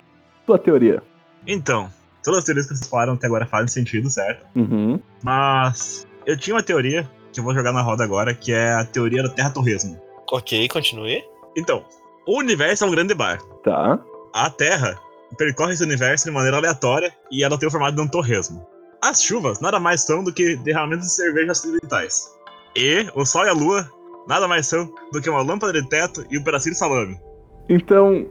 tua 0.47 0.59
teoria. 0.59 1.03
Então, 1.47 1.91
todas 2.25 2.39
as 2.39 2.45
teorias 2.45 2.67
que 2.67 2.75
vocês 2.75 2.89
falaram 2.89 3.13
até 3.15 3.27
agora 3.27 3.45
fazem 3.47 3.69
sentido, 3.69 4.09
certo? 4.09 4.47
Uhum. 4.57 4.99
Mas 5.23 6.07
eu 6.25 6.37
tinha 6.39 6.55
uma 6.57 6.63
teoria 6.63 7.09
que 7.33 7.39
eu 7.41 7.45
vou 7.45 7.55
jogar 7.55 7.73
na 7.73 7.83
roda 7.83 8.03
agora, 8.03 8.35
que 8.35 8.53
é 8.53 8.73
a 8.73 8.85
teoria 8.85 9.23
da 9.23 9.29
Terra 9.29 9.51
Torresmo. 9.51 10.01
Ok, 10.33 10.67
continue. 10.69 11.23
Então, 11.57 11.85
o 12.27 12.39
universo 12.39 12.85
é 12.85 12.87
um 12.87 12.91
grande 12.91 13.15
bar. 13.15 13.39
Tá. 13.65 13.99
A 14.33 14.51
Terra 14.51 14.99
percorre 15.39 15.73
esse 15.75 15.83
universo 15.83 16.25
de 16.27 16.31
maneira 16.31 16.57
aleatória 16.57 17.13
e 17.31 17.43
ela 17.45 17.59
tem 17.59 17.69
o 17.69 17.71
formato 17.71 17.97
de 17.97 18.03
um 18.03 18.09
torresmo. 18.09 18.67
As 19.03 19.23
chuvas 19.23 19.61
nada 19.61 19.79
mais 19.79 20.03
são 20.03 20.23
do 20.25 20.33
que 20.33 20.57
derramamentos 20.57 21.07
de 21.07 21.15
cerveja 21.15 21.53
acidentais. 21.53 22.33
E 22.75 23.07
o 23.15 23.25
Sol 23.25 23.45
e 23.45 23.49
a 23.49 23.53
Lua 23.53 23.91
nada 24.29 24.49
mais 24.49 24.67
são 24.67 24.93
do 25.13 25.21
que 25.21 25.31
uma 25.31 25.43
lâmpada 25.43 25.73
de 25.73 25.89
teto 25.89 26.25
e 26.31 26.39
um 26.39 26.43
pedacinho 26.45 26.73
de 26.73 26.79
salame. 26.79 27.21
Então. 27.69 28.27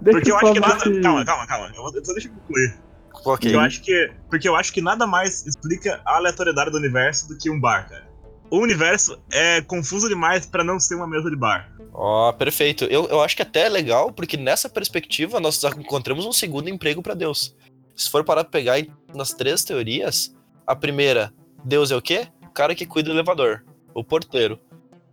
Deixa 0.00 0.18
Porque 0.18 0.30
eu 0.30 0.36
acho 0.36 0.52
que 0.52 0.60
nada. 0.60 0.78
se- 0.80 1.00
Calma, 1.00 1.24
calma, 1.24 1.46
calma. 1.46 1.68
Eu 1.74 1.82
vou- 1.82 2.04
Só 2.04 2.12
deixa 2.12 2.28
eu 2.28 2.32
concluir. 2.32 2.74
Ok. 3.14 3.24
Porque 3.24 3.48
eu, 3.56 3.60
acho 3.60 3.82
que, 3.82 4.12
porque 4.28 4.48
eu 4.48 4.54
acho 4.56 4.72
que 4.72 4.82
nada 4.82 5.06
mais 5.06 5.46
explica 5.46 6.00
a 6.04 6.16
aleatoriedade 6.16 6.70
do 6.70 6.76
universo 6.76 7.26
do 7.28 7.38
que 7.38 7.48
um 7.50 7.58
bar, 7.58 7.88
cara. 7.88 8.06
O 8.48 8.58
universo 8.58 9.18
é 9.32 9.60
confuso 9.60 10.08
demais 10.08 10.46
pra 10.46 10.62
não 10.62 10.78
ser 10.78 10.94
uma 10.94 11.06
mesa 11.06 11.28
de 11.28 11.36
bar. 11.36 11.70
Ó, 11.92 12.32
perfeito. 12.32 12.84
Eu, 12.84 13.06
eu 13.06 13.20
acho 13.20 13.34
que 13.34 13.42
até 13.42 13.66
é 13.66 13.68
legal, 13.68 14.12
porque 14.12 14.36
nessa 14.36 14.68
perspectiva 14.68 15.40
nós 15.40 15.62
encontramos 15.64 16.24
um 16.24 16.32
segundo 16.32 16.68
emprego 16.68 17.02
pra 17.02 17.14
Deus. 17.14 17.56
Se 17.96 18.10
for 18.10 18.24
parar 18.24 18.44
pra 18.44 18.50
pegar 18.52 18.80
nas 19.14 19.32
três 19.32 19.64
teorias, 19.64 20.34
a 20.66 20.76
primeira, 20.76 21.32
Deus 21.64 21.90
é 21.90 21.96
o 21.96 22.02
quê? 22.02 22.28
O 22.42 22.50
cara 22.50 22.74
que 22.74 22.86
cuida 22.86 23.08
do 23.08 23.16
elevador, 23.16 23.64
o 23.94 24.04
porteiro. 24.04 24.60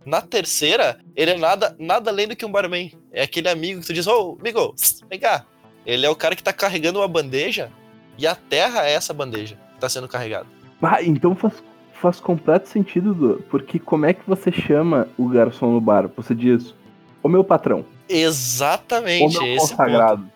Na 0.04 0.20
terceira, 0.20 1.00
ele 1.16 1.32
é 1.32 1.38
nada, 1.38 1.74
nada 1.78 2.10
além 2.10 2.28
do 2.28 2.36
que 2.36 2.44
um 2.44 2.52
barman. 2.52 2.92
É 3.10 3.22
aquele 3.22 3.48
amigo 3.48 3.80
que 3.80 3.86
tu 3.86 3.94
diz, 3.94 4.06
ô, 4.06 4.36
amigo, 4.38 4.74
pss, 4.74 5.02
vem 5.08 5.18
cá. 5.18 5.46
Ele 5.86 6.06
é 6.06 6.10
o 6.10 6.16
cara 6.16 6.36
que 6.36 6.42
tá 6.42 6.52
carregando 6.52 7.00
uma 7.00 7.08
bandeja 7.08 7.72
e 8.16 8.26
a 8.26 8.34
terra 8.34 8.86
é 8.86 8.92
essa 8.92 9.12
bandeja 9.12 9.56
que 9.74 9.80
tá 9.80 9.88
sendo 9.88 10.06
carregada. 10.06 10.46
Ah, 10.82 11.02
então 11.02 11.34
faz, 11.34 11.54
faz 12.04 12.20
completo 12.20 12.68
sentido, 12.68 13.14
Du, 13.14 13.42
porque 13.48 13.78
como 13.78 14.04
é 14.04 14.12
que 14.12 14.28
você 14.28 14.52
chama 14.52 15.08
o 15.16 15.26
garçom 15.26 15.72
no 15.72 15.80
bar? 15.80 16.10
Você 16.14 16.34
diz, 16.34 16.74
o 17.22 17.28
meu 17.30 17.42
patrão, 17.42 17.80
o 17.80 17.84
Exatamente, 18.06 19.38
meu 19.38 19.46
esse 19.46 19.68
ponto. 19.68 19.70
consagrado. 19.70 20.30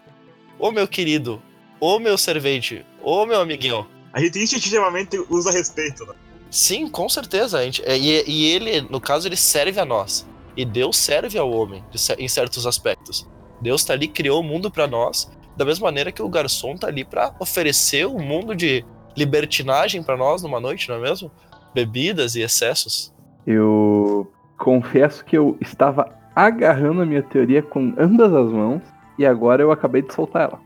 Ô 0.58 0.70
meu 0.70 0.88
querido, 0.88 1.42
ô 1.78 1.98
meu 1.98 2.16
servente, 2.16 2.86
ô 3.02 3.26
meu 3.26 3.38
amiguinho. 3.42 3.86
A 4.14 4.20
gente 4.20 4.38
instintivamente 4.38 5.22
usa 5.28 5.50
respeito, 5.52 6.06
né? 6.06 6.14
Sim, 6.50 6.88
com 6.88 7.06
certeza. 7.06 7.58
A 7.58 7.62
gente, 7.62 7.82
é, 7.84 7.98
e, 7.98 8.24
e 8.26 8.46
ele, 8.46 8.80
no 8.80 8.98
caso, 8.98 9.28
ele 9.28 9.36
serve 9.36 9.78
a 9.78 9.84
nós. 9.84 10.26
E 10.56 10.64
Deus 10.64 10.96
serve 10.96 11.38
ao 11.38 11.50
homem 11.50 11.84
em 12.18 12.28
certos 12.28 12.66
aspectos. 12.66 13.28
Deus 13.60 13.84
tá 13.84 13.92
ali, 13.92 14.08
criou 14.08 14.40
o 14.40 14.42
mundo 14.42 14.70
pra 14.70 14.86
nós, 14.86 15.30
da 15.54 15.66
mesma 15.66 15.88
maneira 15.88 16.10
que 16.10 16.22
o 16.22 16.28
garçom 16.30 16.76
tá 16.76 16.86
ali 16.86 17.04
pra 17.04 17.34
oferecer 17.38 18.06
um 18.06 18.20
mundo 18.20 18.56
de 18.56 18.82
libertinagem 19.14 20.02
pra 20.02 20.16
nós 20.16 20.42
numa 20.42 20.58
noite, 20.58 20.88
não 20.88 20.96
é 20.96 21.00
mesmo? 21.00 21.30
Bebidas 21.74 22.34
e 22.34 22.40
excessos. 22.40 23.12
Eu 23.46 24.30
confesso 24.56 25.24
que 25.24 25.36
eu 25.36 25.56
estava 25.60 26.12
agarrando 26.34 27.02
a 27.02 27.06
minha 27.06 27.22
teoria 27.22 27.62
com 27.62 27.94
ambas 27.98 28.32
as 28.32 28.50
mãos 28.50 28.82
e 29.18 29.26
agora 29.26 29.62
eu 29.62 29.72
acabei 29.72 30.02
de 30.02 30.12
soltar 30.12 30.42
ela. 30.42 30.60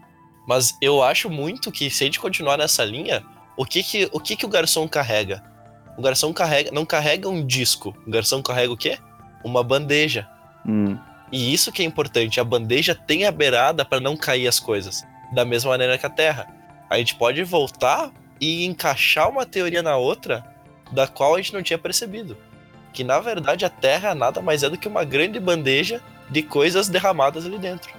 Mas 0.47 0.77
eu 0.81 1.03
acho 1.03 1.31
muito 1.31 1.71
que 1.71 1.89
se 1.91 2.05
a 2.05 2.07
gente 2.07 2.21
continuar 2.21 2.57
nessa 2.59 2.85
linha, 2.85 3.23
o 3.57 3.65
que 3.65 3.83
que 3.83 4.09
o, 4.13 4.21
que 4.21 4.37
que 4.37 4.47
o 4.47 4.49
garçom 4.49 4.89
carrega? 4.89 5.43
O 5.97 6.03
garçom 6.03 6.33
carrega, 6.33 6.71
não 6.73 6.85
carrega 6.85 7.29
um 7.29 7.45
disco. 7.47 7.95
O 8.07 8.11
garçom 8.11 8.43
carrega 8.43 8.73
o 8.73 8.77
quê? 8.77 8.99
Uma 9.45 9.63
bandeja. 9.63 10.29
Hum. 10.67 10.99
E 11.31 11.53
isso 11.53 11.73
que 11.73 11.83
é 11.83 11.87
importante, 11.87 12.41
a 12.41 12.45
bandeja 12.45 12.95
tem 12.95 13.25
a 13.25 13.33
beirada 13.33 13.85
para 13.85 14.01
não 14.01 14.17
cair 14.17 14.47
as 14.47 14.61
coisas, 14.61 15.03
da 15.33 15.45
mesma 15.45 15.71
maneira 15.71 15.97
que 15.97 16.05
a 16.05 16.11
Terra. 16.11 16.47
A 16.91 16.99
gente 16.99 17.15
pode 17.15 17.43
voltar 17.43 18.11
e 18.39 18.67
encaixar 18.67 19.31
uma 19.31 19.47
teoria 19.47 19.83
na 19.83 19.97
outra, 19.97 20.45
da 20.93 21.07
qual 21.07 21.35
a 21.35 21.39
gente 21.39 21.53
não 21.53 21.63
tinha 21.63 21.79
percebido. 21.79 22.37
Que 22.93 23.03
na 23.03 23.19
verdade 23.19 23.65
a 23.65 23.71
Terra 23.71 24.15
nada 24.15 24.41
mais 24.41 24.63
é 24.63 24.71
do 24.71 24.77
que 24.79 24.87
uma 24.87 25.03
grande 25.03 25.41
bandeja 25.41 26.01
de 26.29 26.43
coisas 26.43 26.89
derramadas 26.89 27.45
ali 27.47 27.59
dentro. 27.59 27.91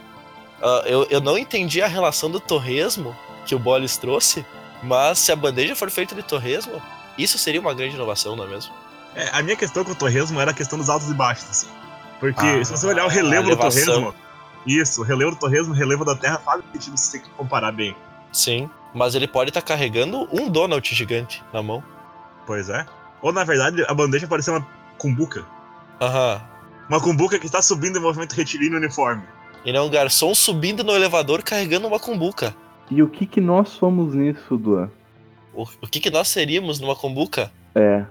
Ah, 0.61 0.83
eu, 0.85 1.05
eu 1.09 1.19
não 1.19 1.37
entendi 1.37 1.81
a 1.81 1.87
relação 1.87 2.29
do 2.29 2.39
torresmo 2.39 3.15
que 3.45 3.53
o 3.55 3.59
Bolis 3.59 3.97
trouxe, 3.97 4.45
mas 4.81 5.19
se 5.19 5.31
a 5.31 5.35
bandeja 5.35 5.75
for 5.75 5.89
feita 5.89 6.15
de 6.15 6.23
torresmo, 6.23 6.81
isso 7.17 7.37
seria 7.37 7.59
uma 7.59 7.73
grande 7.73 7.95
inovação, 7.95 8.35
não 8.35 8.45
é 8.45 8.47
mesmo? 8.47 8.73
É, 9.15 9.29
a 9.31 9.43
minha 9.43 9.55
questão 9.55 9.83
com 9.83 9.91
o 9.91 9.95
torresmo 9.95 10.39
era 10.39 10.51
a 10.51 10.53
questão 10.53 10.77
dos 10.77 10.89
altos 10.89 11.09
e 11.09 11.13
baixos, 11.13 11.49
assim. 11.49 11.67
Porque 12.19 12.45
Ah, 12.45 12.63
se 12.63 12.71
você 12.71 12.87
olhar 12.87 13.05
o 13.05 13.09
relevo 13.09 13.49
do 13.49 13.57
torresmo. 13.57 14.15
Isso, 14.65 15.01
o 15.01 15.03
relevo 15.03 15.31
do 15.31 15.37
torresmo, 15.37 15.73
o 15.73 15.75
relevo 15.75 16.05
da 16.05 16.15
terra 16.15 16.37
faz 16.37 16.63
sentido 16.71 16.97
se 16.97 17.11
você 17.11 17.23
comparar 17.35 17.71
bem. 17.73 17.95
Sim, 18.31 18.69
mas 18.93 19.13
ele 19.13 19.27
pode 19.27 19.49
estar 19.49 19.61
carregando 19.61 20.27
um 20.31 20.49
Donald 20.49 20.95
gigante 20.95 21.43
na 21.51 21.61
mão. 21.61 21.83
Pois 22.45 22.69
é. 22.69 22.85
Ou 23.21 23.31
na 23.31 23.43
verdade, 23.43 23.83
a 23.87 23.93
bandeja 23.93 24.27
ser 24.41 24.51
uma 24.51 24.67
cumbuca. 24.97 25.45
Aham. 26.01 26.41
Uma 26.89 27.01
cumbuca 27.01 27.39
que 27.39 27.45
está 27.45 27.61
subindo 27.61 27.97
em 27.97 28.01
movimento 28.01 28.33
retilíneo 28.33 28.77
uniforme. 28.77 29.23
Ele 29.65 29.77
é 29.77 29.81
um 29.81 29.89
garçom 29.89 30.35
subindo 30.35 30.83
no 30.83 30.93
elevador 30.93 31.41
carregando 31.41 31.87
uma 31.87 31.99
cumbuca. 31.99 32.53
E 32.91 33.01
o 33.01 33.07
que 33.07 33.25
que 33.25 33.39
nós 33.39 33.69
somos 33.69 34.13
nisso, 34.13 34.57
Duan? 34.57 34.91
O, 35.53 35.63
o 35.63 35.87
que, 35.87 35.99
que 35.99 36.09
nós 36.09 36.27
seríamos 36.27 36.79
numa 36.79 36.95
cumbuca? 36.95 37.51
É. 37.73 38.05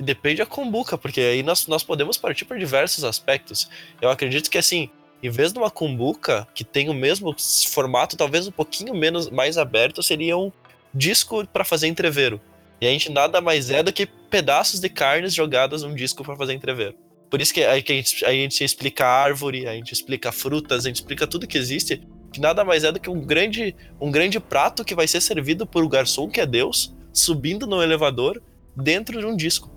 Depende 0.00 0.38
da 0.38 0.46
cumbuca, 0.46 0.98
porque 0.98 1.20
aí 1.20 1.42
nós, 1.42 1.68
nós 1.68 1.84
podemos 1.84 2.16
partir 2.16 2.44
por 2.44 2.58
diversos 2.58 3.04
aspectos. 3.04 3.70
Eu 4.00 4.10
acredito 4.10 4.50
que 4.50 4.58
assim, 4.58 4.90
em 5.22 5.30
vez 5.30 5.52
de 5.52 5.58
uma 5.58 5.70
cumbuca 5.70 6.46
que 6.54 6.64
tem 6.64 6.88
o 6.88 6.94
mesmo 6.94 7.34
formato, 7.72 8.16
talvez 8.16 8.48
um 8.48 8.52
pouquinho 8.52 8.94
menos 8.94 9.30
mais 9.30 9.56
aberto, 9.56 10.02
seria 10.02 10.36
um 10.36 10.50
disco 10.92 11.46
para 11.46 11.64
fazer 11.64 11.86
entreveiro. 11.86 12.40
E 12.80 12.86
a 12.86 12.90
gente 12.90 13.10
nada 13.10 13.40
mais 13.40 13.70
é 13.70 13.82
do 13.82 13.92
que 13.92 14.06
pedaços 14.06 14.80
de 14.80 14.88
carnes 14.88 15.32
jogadas 15.32 15.82
num 15.82 15.94
disco 15.94 16.24
para 16.24 16.36
fazer 16.36 16.54
entreveiro. 16.54 16.94
Por 17.30 17.40
isso 17.40 17.52
que 17.52 17.62
aí 17.64 17.82
que 17.82 17.92
a 17.92 17.96
gente, 17.96 18.24
a 18.24 18.30
gente 18.32 18.62
explica 18.62 19.04
a 19.04 19.22
árvore, 19.22 19.66
a 19.66 19.74
gente 19.74 19.92
explica 19.92 20.30
frutas, 20.30 20.84
a 20.84 20.88
gente 20.88 20.96
explica 20.96 21.26
tudo 21.26 21.46
que 21.46 21.58
existe, 21.58 22.06
que 22.32 22.40
nada 22.40 22.64
mais 22.64 22.84
é 22.84 22.92
do 22.92 23.00
que 23.00 23.10
um 23.10 23.20
grande, 23.20 23.74
um 24.00 24.10
grande 24.10 24.38
prato 24.38 24.84
que 24.84 24.94
vai 24.94 25.08
ser 25.08 25.20
servido 25.20 25.66
por 25.66 25.84
um 25.84 25.88
garçom 25.88 26.28
que 26.28 26.40
é 26.40 26.46
Deus, 26.46 26.94
subindo 27.12 27.66
no 27.66 27.82
elevador 27.82 28.42
dentro 28.76 29.18
de 29.18 29.26
um 29.26 29.36
disco. 29.36 29.70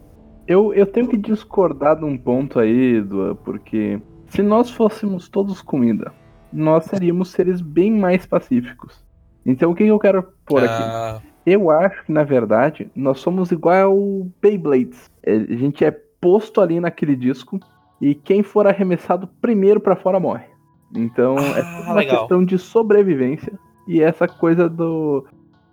Eu, 0.48 0.74
eu 0.74 0.86
tenho 0.86 1.08
que 1.08 1.18
discordar 1.18 1.98
de 1.98 2.06
um 2.06 2.18
ponto 2.18 2.60
aí, 2.60 3.02
Duan, 3.02 3.36
porque 3.36 4.00
se 4.30 4.42
nós 4.42 4.70
fôssemos 4.70 5.28
todos 5.28 5.62
comida, 5.62 6.14
nós 6.52 6.86
seríamos 6.86 7.30
seres 7.30 7.62
bem 7.62 7.92
mais 7.92 8.26
pacíficos. 8.26 9.04
Então 9.46 9.72
o 9.72 9.76
que 9.76 9.84
que 9.84 9.90
eu 9.92 10.00
quero 10.00 10.24
pôr 10.46 10.64
aqui? 10.64 11.24
Eu 11.50 11.72
acho 11.72 12.04
que, 12.06 12.12
na 12.12 12.26
verdade, 12.26 12.92
nós 12.94 13.20
somos 13.22 13.52
igual 13.54 13.92
ao 13.92 14.28
Beyblades. 14.42 15.10
É, 15.24 15.34
A 15.34 15.56
gente 15.56 15.86
é 15.86 15.92
posto 16.20 16.60
ali 16.60 16.78
naquele 16.82 17.16
disco 17.16 17.58
e 18.02 18.14
quem 18.14 18.44
for 18.44 18.68
arremessado 18.68 19.28
primeiro 19.42 19.80
pra 19.80 19.96
fora 19.96 20.20
morre. 20.20 20.44
Então 20.94 21.38
é 21.38 21.62
Ah, 21.62 21.76
tudo 21.78 21.86
uma 21.86 21.94
legal. 21.96 22.20
questão 22.20 22.44
de 22.44 22.58
sobrevivência 22.60 23.54
e 23.88 24.02
essa 24.02 24.28
coisa 24.28 24.68
do 24.68 25.26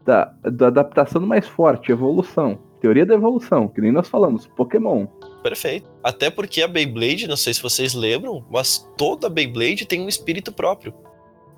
da, 0.05 0.27
da 0.43 0.67
adaptação 0.69 1.21
do 1.21 1.27
mais 1.27 1.49
forte, 1.49 1.91
evolução. 1.91 2.59
Teoria 2.81 3.07
da 3.07 3.15
evolução, 3.15 3.67
que 3.67 3.81
nem 3.81 3.91
nós 3.91 4.09
falamos, 4.09 4.47
Pokémon. 4.47 5.07
perfeito. 5.43 5.91
Até 6.05 6.31
porque 6.31 6.63
a 6.63 6.69
Beyblade, 6.69 7.27
não 7.27 7.37
sei 7.37 7.53
se 7.55 7.63
vocês 7.63 7.95
lembram, 7.95 8.45
mas 8.51 8.87
toda 8.97 9.29
Beyblade 9.31 9.87
tem 9.87 10.03
um 10.03 10.09
espírito 10.09 10.53
próprio. 10.53 10.93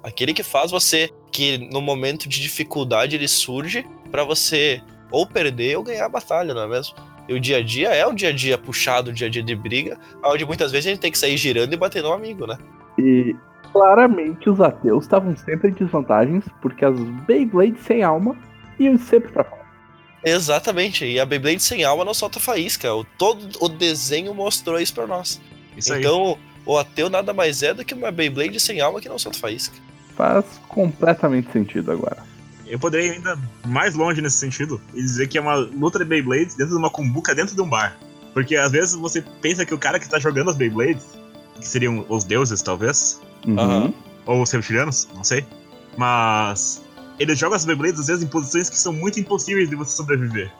Aquele 0.02 0.32
que 0.32 0.44
faz 0.44 0.70
você, 0.70 1.10
que 1.32 1.58
no 1.72 1.80
momento 1.80 2.28
de 2.28 2.40
dificuldade 2.40 3.16
ele 3.16 3.26
surge 3.26 3.84
pra 4.06 4.24
você 4.24 4.82
ou 5.10 5.26
perder 5.26 5.76
ou 5.76 5.84
ganhar 5.84 6.06
a 6.06 6.08
batalha, 6.08 6.54
não 6.54 6.62
é 6.62 6.68
mesmo? 6.68 6.94
E 7.28 7.34
o 7.34 7.40
dia 7.40 7.58
a 7.58 7.62
dia 7.62 7.88
é 7.88 8.06
um 8.06 8.14
dia 8.14 8.28
a 8.28 8.32
dia 8.32 8.56
puxado, 8.56 9.10
um 9.10 9.14
dia 9.14 9.26
a 9.26 9.30
dia 9.30 9.42
de 9.42 9.54
briga, 9.56 9.98
onde 10.24 10.44
muitas 10.44 10.70
vezes 10.70 10.86
a 10.86 10.90
gente 10.90 11.00
tem 11.00 11.10
que 11.10 11.18
sair 11.18 11.36
girando 11.36 11.72
e 11.72 11.76
bater 11.76 12.02
no 12.02 12.12
amigo, 12.12 12.46
né? 12.46 12.56
E 12.98 13.34
claramente 13.72 14.48
os 14.48 14.60
ateus 14.60 15.04
estavam 15.04 15.36
sempre 15.36 15.70
em 15.70 15.74
desvantagens, 15.74 16.44
porque 16.62 16.84
as 16.84 16.98
Beyblades 17.26 17.82
sem 17.82 18.02
alma 18.02 18.36
iam 18.78 18.96
sempre 18.96 19.32
pra 19.32 19.44
fora. 19.44 19.66
Exatamente, 20.24 21.04
e 21.04 21.20
a 21.20 21.26
Beyblade 21.26 21.62
sem 21.62 21.84
alma 21.84 22.04
não 22.04 22.14
solta 22.14 22.40
faísca. 22.40 22.94
O, 22.94 23.04
todo 23.04 23.48
o 23.60 23.68
desenho 23.68 24.32
mostrou 24.34 24.78
isso 24.80 24.94
pra 24.94 25.06
nós. 25.06 25.40
Isso 25.76 25.92
aí. 25.92 26.00
então, 26.00 26.38
o 26.64 26.78
ateu 26.78 27.10
nada 27.10 27.32
mais 27.32 27.62
é 27.62 27.74
do 27.74 27.84
que 27.84 27.94
uma 27.94 28.10
Beyblade 28.10 28.58
sem 28.60 28.80
alma 28.80 29.00
que 29.00 29.08
não 29.08 29.18
solta 29.18 29.38
faísca. 29.38 29.76
Faz 30.14 30.44
completamente 30.68 31.52
sentido 31.52 31.92
agora. 31.92 32.35
Eu 32.68 32.78
poderia 32.78 33.06
ir 33.08 33.10
ainda 33.12 33.38
mais 33.64 33.94
longe 33.94 34.20
nesse 34.20 34.38
sentido 34.38 34.80
e 34.92 35.00
dizer 35.00 35.28
que 35.28 35.38
é 35.38 35.40
uma 35.40 35.54
luta 35.54 35.98
de 35.98 36.04
Beyblades 36.04 36.54
dentro 36.56 36.72
de 36.74 36.78
uma 36.78 36.90
cumbuca 36.90 37.34
dentro 37.34 37.54
de 37.54 37.60
um 37.60 37.68
bar. 37.68 37.96
Porque 38.34 38.56
às 38.56 38.72
vezes 38.72 38.94
você 38.94 39.22
pensa 39.40 39.64
que 39.64 39.72
o 39.72 39.78
cara 39.78 39.98
que 39.98 40.08
tá 40.08 40.18
jogando 40.18 40.50
as 40.50 40.56
Beyblades, 40.56 41.04
que 41.60 41.66
seriam 41.66 42.04
os 42.08 42.24
deuses 42.24 42.60
talvez, 42.62 43.20
Uhum. 43.46 43.94
Ou 44.26 44.42
os 44.42 44.50
reptilianos, 44.50 45.06
não 45.14 45.22
sei, 45.22 45.46
mas 45.96 46.82
eles 47.18 47.38
jogam 47.38 47.56
as 47.56 47.64
Beyblades 47.64 48.00
às 48.00 48.06
vezes 48.08 48.24
em 48.24 48.26
posições 48.26 48.68
que 48.68 48.76
são 48.78 48.92
muito 48.92 49.20
impossíveis 49.20 49.70
de 49.70 49.76
você 49.76 49.96
sobreviver. 49.96 50.52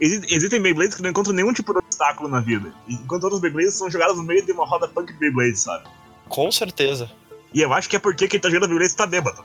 Exi- 0.00 0.26
existem 0.28 0.60
Beyblades 0.60 0.96
que 0.96 1.02
não 1.02 1.10
encontram 1.10 1.32
nenhum 1.32 1.52
tipo 1.52 1.72
de 1.72 1.78
obstáculo 1.78 2.28
na 2.28 2.40
vida, 2.40 2.72
enquanto 2.88 3.24
outras 3.24 3.40
Beyblades 3.40 3.74
são 3.74 3.88
jogadas 3.90 4.16
no 4.16 4.24
meio 4.24 4.44
de 4.44 4.50
uma 4.52 4.66
roda 4.66 4.88
punk 4.88 5.12
de 5.12 5.18
Beyblades, 5.18 5.60
sabe? 5.62 5.84
Com 6.28 6.50
certeza. 6.50 7.08
E 7.52 7.60
eu 7.60 7.72
acho 7.72 7.88
que 7.88 7.94
é 7.96 7.98
porque 8.00 8.26
quem 8.26 8.40
tá 8.40 8.48
jogando 8.50 8.70
Beyblades 8.70 8.94
tá 8.94 9.06
bêbado. 9.06 9.44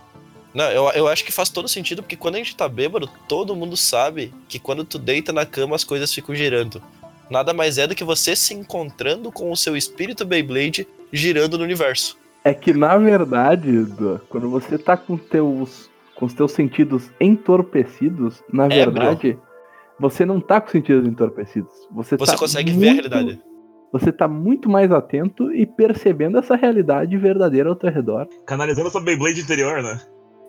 Não, 0.54 0.66
eu, 0.72 0.90
eu 0.96 1.08
acho 1.08 1.24
que 1.24 1.32
faz 1.32 1.50
todo 1.50 1.68
sentido, 1.68 2.02
porque 2.02 2.16
quando 2.16 2.36
a 2.36 2.38
gente 2.40 2.56
tá 2.56 2.68
bêbado, 2.68 3.08
todo 3.28 3.56
mundo 3.56 3.78
sabe 3.78 4.34
que 4.48 4.58
quando 4.60 4.84
tu 4.84 4.98
deita 4.98 5.32
na 5.32 5.46
cama 5.46 5.76
as 5.76 5.84
coisas 5.84 6.14
ficam 6.14 6.34
girando. 6.34 6.82
nada 7.30 7.54
mais 7.54 7.78
é 7.78 7.86
do 7.86 7.94
que 7.94 8.04
você 8.04 8.36
se 8.36 8.54
encontrando 8.56 9.32
com 9.32 9.52
o 9.52 9.56
seu 9.58 9.78
espírito 9.78 10.26
Beyblade 10.26 10.88
girando 11.14 11.58
no 11.58 11.64
universo. 11.64 12.18
É 12.44 12.54
que 12.54 12.74
na 12.74 12.98
verdade, 12.98 13.86
quando 14.30 14.50
você 14.50 14.78
tá 14.78 14.98
com 14.98 15.16
teus 15.18 15.88
com 16.16 16.26
os 16.26 16.34
teus 16.34 16.52
sentidos 16.52 17.10
entorpecidos, 17.22 18.42
na 18.52 18.66
É, 18.66 18.70
verdade, 18.70 19.38
você 20.00 20.26
não 20.26 20.40
tá 20.42 20.60
com 20.60 20.66
os 20.68 20.72
sentidos 20.72 21.08
entorpecidos. 21.08 21.72
Você, 21.92 22.18
Você 22.18 22.32
tá 22.34 22.38
consegue 22.38 22.72
ver 22.72 22.90
a 22.90 22.94
muito- 22.94 23.10
realidade. 23.10 23.42
Você 23.92 24.12
tá 24.12 24.28
muito 24.28 24.70
mais 24.70 24.92
atento 24.92 25.52
e 25.54 25.66
percebendo 25.66 26.38
essa 26.38 26.56
realidade 26.56 27.16
verdadeira 27.18 27.70
ao 27.70 27.76
teu 27.76 27.90
redor. 27.92 28.28
Canalizando 28.46 28.90
sua 28.90 29.02
Beyblade 29.02 29.42
interior, 29.42 29.82
né? 29.82 30.00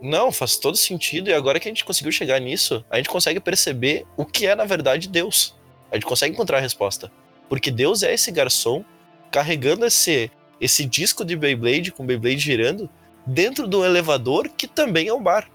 Não, 0.00 0.32
faz 0.32 0.56
todo 0.56 0.76
sentido. 0.76 1.28
E 1.28 1.34
agora 1.34 1.60
que 1.60 1.68
a 1.68 1.70
gente 1.70 1.84
conseguiu 1.84 2.12
chegar 2.12 2.40
nisso, 2.40 2.84
a 2.88 2.96
gente 2.96 3.08
consegue 3.08 3.40
perceber 3.40 4.06
o 4.16 4.24
que 4.24 4.46
é, 4.46 4.54
na 4.54 4.64
verdade, 4.64 5.08
Deus. 5.08 5.54
A 5.90 5.96
gente 5.96 6.06
consegue 6.06 6.34
encontrar 6.34 6.58
a 6.58 6.60
resposta. 6.60 7.10
Porque 7.48 7.70
Deus 7.70 8.02
é 8.02 8.14
esse 8.14 8.30
garçom 8.30 8.84
carregando 9.30 9.84
esse, 9.84 10.30
esse 10.60 10.84
disco 10.84 11.24
de 11.24 11.36
Beyblade, 11.36 11.92
com 11.92 12.06
Beyblade 12.06 12.38
girando, 12.38 12.88
dentro 13.26 13.68
do 13.68 13.84
elevador 13.84 14.48
que 14.48 14.66
também 14.66 15.08
é 15.08 15.14
um 15.14 15.22
bar. 15.22 15.48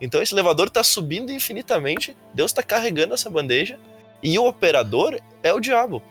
Então 0.00 0.22
esse 0.22 0.34
elevador 0.34 0.70
tá 0.70 0.84
subindo 0.84 1.32
infinitamente, 1.32 2.16
Deus 2.32 2.52
tá 2.52 2.62
carregando 2.62 3.14
essa 3.14 3.28
bandeja, 3.28 3.78
e 4.22 4.38
o 4.38 4.46
operador 4.46 5.18
é 5.42 5.52
o 5.52 5.60
diabo. 5.60 6.02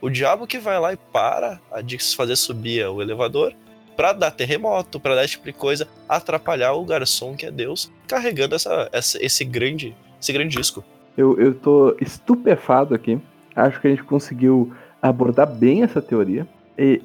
O 0.00 0.08
diabo 0.08 0.46
que 0.46 0.58
vai 0.58 0.78
lá 0.78 0.92
e 0.92 0.96
para 0.96 1.60
de 1.84 1.98
fazer 2.14 2.36
subir 2.36 2.86
o 2.86 3.00
elevador 3.02 3.54
pra 3.96 4.12
dar 4.12 4.30
terremoto, 4.30 4.98
pra 5.00 5.14
dar 5.14 5.24
esse 5.24 5.32
tipo 5.34 5.46
de 5.46 5.52
coisa, 5.52 5.86
atrapalhar 6.08 6.72
o 6.74 6.84
garçom 6.84 7.34
que 7.36 7.46
é 7.46 7.50
Deus, 7.50 7.90
carregando 8.06 8.54
essa, 8.54 8.88
essa- 8.92 9.18
esse 9.24 9.44
grande 9.44 9.94
esse 10.20 10.32
grande 10.32 10.56
disco. 10.56 10.82
Eu, 11.16 11.38
eu 11.38 11.54
tô 11.54 11.94
estupefado 12.00 12.94
aqui. 12.94 13.20
Acho 13.54 13.78
que 13.80 13.86
a 13.86 13.90
gente 13.90 14.02
conseguiu 14.04 14.72
abordar 15.02 15.46
bem 15.46 15.82
essa 15.82 16.00
teoria. 16.00 16.46
E 16.78 17.02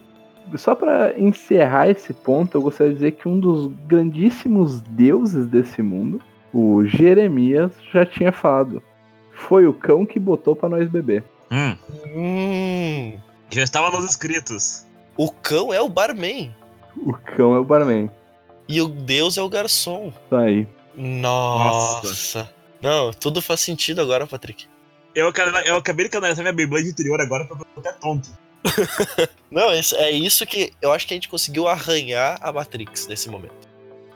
só 0.56 0.74
para 0.74 1.20
encerrar 1.20 1.90
esse 1.90 2.14
ponto, 2.14 2.58
eu 2.58 2.62
gostaria 2.62 2.94
de 2.94 3.00
dizer 3.00 3.12
que 3.12 3.28
um 3.28 3.38
dos 3.40 3.72
grandíssimos 3.86 4.80
deuses 4.82 5.46
desse 5.48 5.82
mundo, 5.82 6.22
o 6.54 6.84
Jeremias, 6.86 7.72
já 7.94 8.06
tinha 8.06 8.32
falado. 8.32 8.82
Foi 9.34 9.68
o 9.68 9.74
cão 9.74 10.06
que 10.06 10.18
botou 10.20 10.56
pra 10.56 10.70
nós 10.70 10.90
beber. 10.90 11.24
Hum. 11.52 11.76
Hum, 12.16 13.18
Já 13.52 13.64
estava 13.64 13.92
nos 13.92 14.10
escritos. 14.10 14.86
o 15.18 15.30
cão 15.32 15.74
é 15.74 15.82
o 15.82 15.90
barman 15.90 16.56
O 17.06 17.14
cão 17.14 17.56
é 17.56 17.60
o 17.60 17.64
barman. 17.64 18.10
e 18.68 18.82
o 18.82 18.88
Deus 18.88 19.38
é 19.38 19.42
o 19.42 19.50
garçom. 19.50 20.14
Isso 20.26 20.36
aí. 20.36 20.68
Nossa. 20.96 22.50
Não, 22.82 23.12
tudo 23.12 23.42
faz 23.42 23.60
sentido 23.62 24.02
agora, 24.02 24.28
Patrick. 24.28 24.68
Eu, 25.16 25.32
cara, 25.34 25.66
eu 25.66 25.76
acabei 25.76 26.06
de 26.06 26.12
canalizar 26.12 26.44
minha 26.44 26.54
Beyblade 26.54 26.88
interior 26.90 27.20
agora 27.20 27.46
pra 27.46 27.58
eu 27.58 27.66
até 27.78 27.92
tonto. 27.94 28.30
Não, 29.50 29.72
é 29.72 30.12
isso 30.12 30.46
que 30.46 30.72
eu 30.82 30.92
acho 30.92 31.08
que 31.08 31.14
a 31.14 31.18
gente 31.18 31.30
conseguiu 31.30 31.68
arranhar 31.68 32.38
a 32.42 32.52
Matrix 32.52 33.08
nesse 33.08 33.30
momento. 33.30 33.68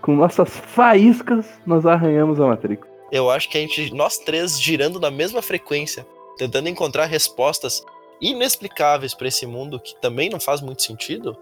Com 0.02 0.16
nossas 0.16 0.50
faíscas, 0.50 1.46
nós 1.66 1.86
arranhamos 1.86 2.40
a 2.40 2.46
Matrix. 2.46 2.86
Eu 3.12 3.30
acho 3.32 3.50
que 3.50 3.58
a 3.58 3.62
gente, 3.62 3.94
nós 3.94 4.18
três 4.20 4.62
girando 4.62 5.00
na 5.00 5.10
mesma 5.10 5.42
frequência, 5.42 6.06
tentando 6.38 6.70
encontrar 6.70 7.06
respostas 7.06 7.84
inexplicáveis 8.22 9.13
pra 9.13 9.28
esse 9.28 9.46
mundo 9.46 9.80
que 9.80 9.96
também 10.02 10.30
não 10.30 10.40
faz 10.40 10.62
muito 10.62 10.84
sentido, 10.84 11.38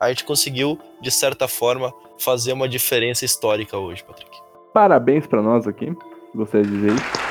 a 0.00 0.08
gente 0.08 0.24
conseguiu, 0.24 0.78
de 1.00 1.10
certa 1.10 1.48
forma, 1.48 1.92
fazer 2.18 2.52
uma 2.52 2.68
diferença 2.68 3.24
histórica 3.24 3.76
hoje, 3.78 4.04
Patrick. 4.04 4.38
Parabéns 4.72 5.26
pra 5.26 5.42
nós 5.42 5.66
aqui. 5.66 5.92
Gostaria 6.34 6.66
de 6.66 6.72
dizer 6.72 6.92
isso. 6.92 7.26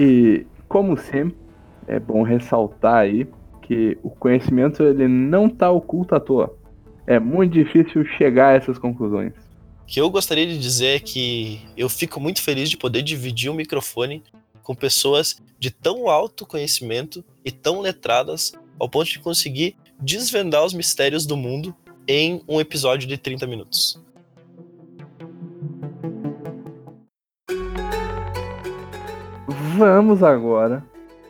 E, 0.00 0.46
como 0.68 0.96
sempre, 0.96 1.36
é 1.86 1.98
bom 1.98 2.22
ressaltar 2.22 2.96
aí 2.96 3.26
que 3.62 3.98
o 4.02 4.10
conhecimento 4.10 4.82
ele 4.82 5.08
não 5.08 5.48
tá 5.48 5.70
oculto 5.70 6.14
à 6.14 6.20
toa. 6.20 6.56
É 7.06 7.18
muito 7.18 7.52
difícil 7.52 8.04
chegar 8.04 8.48
a 8.48 8.52
essas 8.52 8.78
conclusões. 8.78 9.32
O 9.82 9.86
que 9.86 10.00
eu 10.00 10.10
gostaria 10.10 10.46
de 10.46 10.58
dizer 10.58 10.96
é 10.96 11.00
que 11.00 11.60
eu 11.76 11.88
fico 11.88 12.20
muito 12.20 12.42
feliz 12.42 12.68
de 12.68 12.76
poder 12.76 13.02
dividir 13.02 13.50
o 13.50 13.54
microfone 13.54 14.22
com 14.62 14.74
pessoas 14.74 15.40
de 15.58 15.70
tão 15.70 16.08
alto 16.08 16.44
conhecimento 16.44 17.24
e 17.44 17.52
tão 17.52 17.80
letradas 17.80 18.52
ao 18.78 18.88
ponto 18.88 19.10
de 19.10 19.18
conseguir 19.18 19.76
desvendar 20.00 20.64
os 20.64 20.74
mistérios 20.74 21.26
do 21.26 21.36
mundo 21.36 21.74
em 22.06 22.42
um 22.48 22.60
episódio 22.60 23.08
de 23.08 23.16
30 23.16 23.46
minutos. 23.46 24.00
Vamos 29.76 30.22
agora 30.22 30.82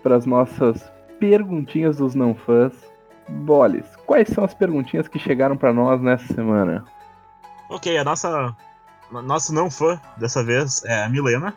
para 0.03 0.17
as 0.17 0.27
nossas 0.27 0.81
perguntinhas 1.19 1.97
dos 1.97 2.15
não 2.15 2.35
fãs. 2.35 2.73
Boles, 3.29 3.85
quais 4.07 4.29
são 4.29 4.45
as 4.45 4.55
perguntinhas 4.55 5.09
que 5.09 5.19
chegaram 5.19 5.57
para 5.57 5.73
nós 5.73 6.01
nessa 6.01 6.33
semana? 6.33 6.85
Ok, 7.69 7.97
a 7.99 8.05
nossa. 8.05 8.57
Nosso 9.11 9.53
não 9.53 9.71
fã 9.71 10.01
dessa 10.17 10.45
vez 10.45 10.85
é 10.85 11.03
a 11.03 11.09
Milena. 11.09 11.55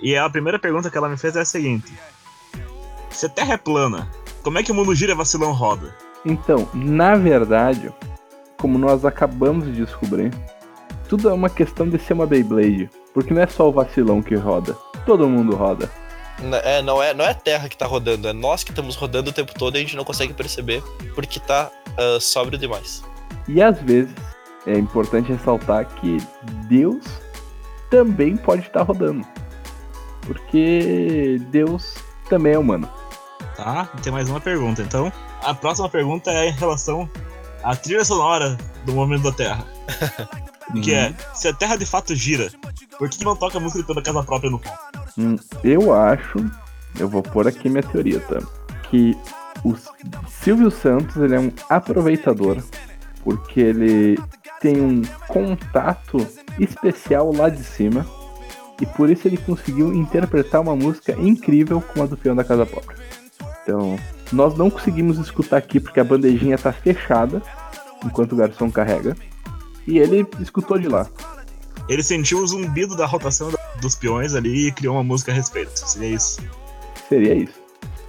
E 0.00 0.14
a 0.14 0.28
primeira 0.28 0.58
pergunta 0.58 0.90
que 0.90 0.98
ela 0.98 1.08
me 1.08 1.16
fez 1.16 1.36
é 1.36 1.40
a 1.40 1.44
seguinte: 1.44 1.98
Se 3.10 3.24
a 3.24 3.28
Terra 3.30 3.54
é 3.54 3.56
plana, 3.56 4.10
como 4.46 4.60
é 4.60 4.62
que 4.62 4.70
o 4.70 4.74
mundo 4.76 4.94
gira 4.94 5.12
vacilão 5.12 5.50
roda? 5.50 5.92
Então, 6.24 6.68
na 6.72 7.16
verdade, 7.16 7.92
como 8.56 8.78
nós 8.78 9.04
acabamos 9.04 9.64
de 9.64 9.72
descobrir, 9.72 10.32
tudo 11.08 11.28
é 11.28 11.32
uma 11.32 11.50
questão 11.50 11.88
de 11.88 11.98
ser 11.98 12.12
uma 12.12 12.28
Beyblade. 12.28 12.88
Porque 13.12 13.34
não 13.34 13.42
é 13.42 13.48
só 13.48 13.68
o 13.68 13.72
vacilão 13.72 14.22
que 14.22 14.36
roda, 14.36 14.74
todo 15.04 15.28
mundo 15.28 15.56
roda. 15.56 15.90
É, 16.62 16.80
não 16.80 17.02
é, 17.02 17.12
não 17.12 17.24
é 17.24 17.30
a 17.30 17.34
Terra 17.34 17.68
que 17.68 17.76
tá 17.76 17.86
rodando, 17.86 18.28
é 18.28 18.32
nós 18.32 18.62
que 18.62 18.70
estamos 18.70 18.94
rodando 18.94 19.30
o 19.30 19.32
tempo 19.32 19.52
todo 19.52 19.74
e 19.74 19.78
a 19.78 19.80
gente 19.80 19.96
não 19.96 20.04
consegue 20.04 20.32
perceber 20.32 20.80
porque 21.12 21.40
tá 21.40 21.68
ah, 21.98 22.20
sóbrio 22.20 22.56
demais. 22.56 23.02
E 23.48 23.60
às 23.60 23.80
vezes 23.82 24.14
é 24.64 24.78
importante 24.78 25.32
ressaltar 25.32 25.86
que 25.86 26.18
Deus 26.68 27.04
também 27.90 28.36
pode 28.36 28.62
estar 28.62 28.82
rodando. 28.82 29.26
Porque 30.20 31.40
Deus 31.50 31.96
também 32.28 32.52
é 32.52 32.58
humano. 32.58 32.88
Tá? 33.56 33.86
Tem 34.02 34.12
mais 34.12 34.28
uma 34.28 34.40
pergunta. 34.40 34.82
Então, 34.82 35.12
a 35.42 35.54
próxima 35.54 35.88
pergunta 35.88 36.30
é 36.30 36.48
em 36.48 36.52
relação 36.52 37.08
à 37.62 37.74
trilha 37.74 38.04
sonora 38.04 38.56
do 38.84 38.92
movimento 38.92 39.24
da 39.24 39.32
Terra. 39.32 39.66
Que 40.82 40.94
é: 40.94 41.14
Se 41.32 41.46
a 41.46 41.52
Terra 41.52 41.76
de 41.76 41.86
fato 41.86 42.12
gira, 42.12 42.50
por 42.98 43.08
que 43.08 43.18
que 43.18 43.24
não 43.24 43.36
toca 43.36 43.56
a 43.56 43.60
música 43.60 43.80
de 43.82 43.86
toda 43.86 44.02
casa 44.02 44.22
própria 44.24 44.50
no 44.50 44.58
fundo? 44.58 44.76
Hum, 45.16 45.36
eu 45.62 45.94
acho, 45.94 46.44
eu 46.98 47.08
vou 47.08 47.22
pôr 47.22 47.46
aqui 47.46 47.68
minha 47.68 47.84
teoria, 47.84 48.20
tá? 48.20 48.40
Que 48.90 49.16
o 49.64 49.76
Silvio 50.28 50.70
Santos 50.70 51.16
ele 51.16 51.36
é 51.36 51.40
um 51.40 51.52
aproveitador, 51.70 52.62
porque 53.22 53.60
ele 53.60 54.18
tem 54.60 54.80
um 54.80 55.02
contato 55.28 56.26
especial 56.58 57.32
lá 57.32 57.48
de 57.48 57.62
cima, 57.62 58.06
e 58.80 58.86
por 58.86 59.08
isso 59.08 59.28
ele 59.28 59.36
conseguiu 59.36 59.94
interpretar 59.94 60.60
uma 60.60 60.76
música 60.76 61.12
incrível 61.12 61.80
como 61.80 62.04
a 62.04 62.06
do 62.06 62.16
Peão 62.16 62.34
da 62.34 62.44
Casa 62.44 62.66
Própria. 62.66 62.96
Então, 63.66 63.98
nós 64.30 64.56
não 64.56 64.70
conseguimos 64.70 65.18
escutar 65.18 65.56
aqui 65.56 65.80
porque 65.80 65.98
a 65.98 66.04
bandejinha 66.04 66.56
tá 66.56 66.72
fechada 66.72 67.42
enquanto 68.04 68.32
o 68.32 68.36
garçom 68.36 68.70
carrega, 68.70 69.16
e 69.88 69.98
ele 69.98 70.24
escutou 70.38 70.78
de 70.78 70.86
lá. 70.86 71.08
Ele 71.88 72.02
sentiu 72.02 72.38
o 72.38 72.46
zumbido 72.46 72.96
da 72.96 73.06
rotação 73.06 73.52
dos 73.80 73.96
peões 73.96 74.34
ali 74.36 74.68
e 74.68 74.72
criou 74.72 74.94
uma 74.94 75.02
música 75.02 75.32
a 75.32 75.34
respeito. 75.34 75.76
Seria 75.76 76.08
isso. 76.08 76.40
Seria 77.08 77.34
isso. 77.34 77.54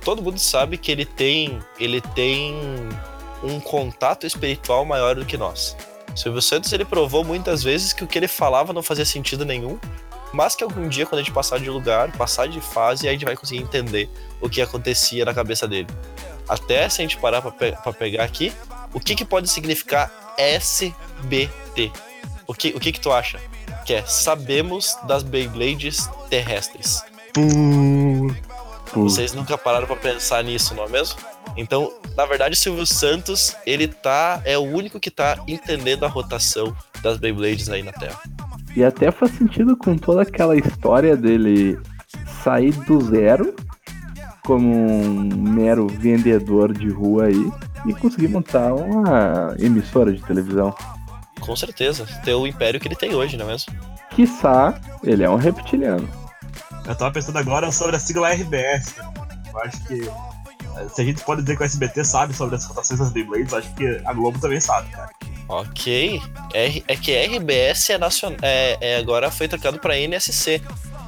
Todo 0.04 0.22
mundo 0.22 0.40
sabe 0.40 0.78
que 0.78 0.92
ele 0.92 1.06
tem, 1.06 1.60
ele 1.80 2.02
tem 2.02 2.56
um 3.44 3.60
contato 3.60 4.28
espiritual 4.28 4.86
maior 4.86 5.16
do 5.16 5.26
que 5.26 5.38
nós. 5.38 5.76
Silvio 6.16 6.42
Santos 6.42 6.72
ele 6.72 6.86
provou 6.86 7.24
muitas 7.24 7.64
vezes 7.64 7.94
que 7.94 8.04
o 8.04 8.08
que 8.08 8.18
ele 8.18 8.28
falava 8.28 8.74
não 8.74 8.84
fazia 8.84 9.06
sentido 9.06 9.44
nenhum, 9.44 9.80
mas 10.34 10.56
que 10.56 10.64
algum 10.64 10.88
dia 10.88 11.06
quando 11.06 11.20
a 11.20 11.24
gente 11.24 11.34
passar 11.34 11.60
de 11.60 11.70
lugar, 11.70 12.12
passar 12.12 12.48
de 12.48 12.60
fase, 12.62 13.08
a 13.08 13.12
gente 13.12 13.26
vai 13.26 13.36
conseguir 13.36 13.62
entender 13.62 14.10
o 14.42 14.50
que 14.50 14.62
acontecia 14.62 15.24
na 15.26 15.34
cabeça 15.34 15.68
dele. 15.68 15.88
Até 16.48 16.88
se 16.90 17.02
a 17.02 17.04
gente 17.04 17.18
parar 17.18 17.42
pra, 17.42 17.52
pe- 17.52 17.72
pra 17.84 17.92
pegar 17.94 18.24
aqui, 18.24 18.54
o 18.94 19.00
que, 19.00 19.16
que 19.16 19.26
pode 19.26 19.50
significar 19.50 20.34
SBT? 20.38 21.92
O 22.46 22.54
que, 22.54 22.70
o 22.70 22.80
que 22.80 22.92
que 22.92 23.00
tu 23.00 23.12
acha? 23.12 23.40
Que 23.86 23.96
é 23.96 24.06
sabemos 24.06 24.98
das 25.08 25.24
Beyblades 25.24 26.10
terrestres. 26.30 27.02
Vocês 28.94 29.34
nunca 29.34 29.58
pararam 29.58 29.86
pra 29.86 29.96
pensar 29.96 30.44
nisso, 30.44 30.74
não 30.74 30.86
é 30.86 30.90
mesmo? 30.90 31.20
Então, 31.56 31.94
na 32.16 32.26
verdade, 32.26 32.54
o 32.54 32.58
Silvio 32.58 32.86
Santos, 32.86 33.56
ele 33.66 33.88
tá. 33.88 34.42
É 34.46 34.58
o 34.58 34.62
único 34.64 35.00
que 35.00 35.10
tá 35.12 35.38
entendendo 35.48 36.06
a 36.06 36.08
rotação 36.08 36.76
das 37.02 37.18
Beyblades 37.18 37.70
aí 37.70 37.84
na 37.84 37.92
Terra. 37.92 38.20
E 38.78 38.84
até 38.86 39.10
faz 39.10 39.32
sentido 39.32 39.76
com 39.76 39.98
toda 39.98 40.22
aquela 40.22 40.56
história 40.56 41.18
dele 41.18 41.80
sair 42.44 42.72
do 42.86 43.02
zero 43.02 43.56
como 44.46 44.72
um 44.72 45.36
mero 45.36 45.88
vendedor 45.88 46.72
de 46.78 46.88
rua 46.88 47.26
aí 47.26 47.52
e 47.88 47.94
conseguir 47.96 48.28
montar 48.28 48.76
uma 48.76 49.56
emissora 49.58 50.14
de 50.14 50.22
televisão. 50.22 50.76
Com 51.40 51.56
certeza. 51.56 52.06
Ter 52.24 52.36
o 52.36 52.46
império 52.46 52.80
que 52.80 52.88
ele 52.88 52.96
tem 52.96 53.16
hoje, 53.16 53.36
não 53.36 53.46
é 53.48 53.54
mesmo? 53.54 53.74
Quiçá, 54.12 54.80
ele 55.04 55.24
é 55.24 55.30
um 55.30 55.38
reptiliano. 55.38 56.08
Eu 56.86 56.96
tava 56.96 57.12
pensando 57.12 57.40
agora 57.40 57.72
sobre 57.72 57.96
a 57.96 58.00
sigla 58.00 58.30
RBS. 58.32 58.94
Eu 59.52 59.60
acho 59.62 59.84
que. 59.88 60.02
eh, 60.78 60.88
Se 60.90 61.02
a 61.02 61.04
gente 61.04 61.24
pode 61.24 61.42
dizer 61.42 61.58
que 61.58 61.64
o 61.64 61.66
SBT 61.66 62.04
sabe 62.04 62.32
sobre 62.32 62.56
as 62.56 62.66
cotações 62.68 63.00
das 63.00 63.12
Beyblades, 63.12 63.56
acho 63.56 63.74
que 63.74 64.00
a 64.06 64.14
Globo 64.14 64.38
também 64.40 64.62
sabe, 64.62 64.88
cara. 64.92 65.10
Ok. 65.50 66.22
R- 66.54 66.84
é 66.88 66.96
que 66.96 67.14
RBS 67.16 67.90
é, 67.92 67.98
nacion... 67.98 68.34
é, 68.42 68.78
é 68.82 68.98
agora 68.98 69.32
foi 69.32 69.48
trocado 69.48 69.80
pra 69.80 69.98
NSC. 69.98 70.62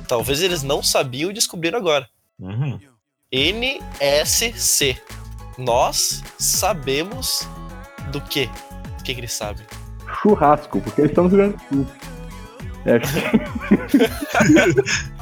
Talvez 0.08 0.42
eles 0.42 0.64
não 0.64 0.82
sabiam 0.82 1.30
e 1.30 1.34
descobriram 1.34 1.78
agora. 1.78 2.08
Uhum. 2.40 2.80
NSC. 3.32 4.98
Nós 5.58 6.24
sabemos 6.38 7.48
do 8.12 8.22
quê? 8.22 8.50
O 9.00 9.04
que, 9.04 9.14
que 9.14 9.20
eles 9.20 9.34
sabem? 9.34 9.66
Churrasco, 10.22 10.80
porque 10.82 11.02
eles 11.02 11.12
estão 11.12 11.26
no 11.26 11.30
Rio 11.30 11.38
Grande 11.38 11.58
do 11.72 11.76
Sul. 11.76 11.88
É, 12.86 13.00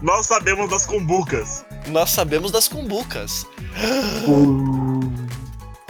Nós 0.00 0.26
sabemos 0.26 0.70
das 0.70 0.86
cumbucas. 0.86 1.64
Nós 1.88 2.10
sabemos 2.10 2.50
das 2.52 2.68
cumbucas. 2.68 3.46
o- 4.26 4.93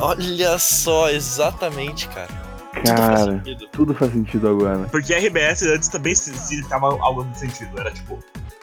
Olha 0.01 0.59
só, 0.59 1.09
exatamente, 1.11 2.09
cara. 2.09 2.29
Tudo 2.75 2.87
faz 2.89 2.99
Cara, 3.01 3.25
sentido. 3.33 3.69
tudo 3.69 3.95
faz 3.95 4.13
sentido 4.13 4.49
agora. 4.49 4.89
Porque 4.91 5.15
RBS 5.15 5.63
antes 5.63 5.89
também 5.89 6.15
se- 6.15 6.37
significava 6.37 6.87
algo 7.01 7.23
no 7.23 7.35
sentido. 7.35 7.79
Era 7.79 7.91
tipo, 7.93 8.19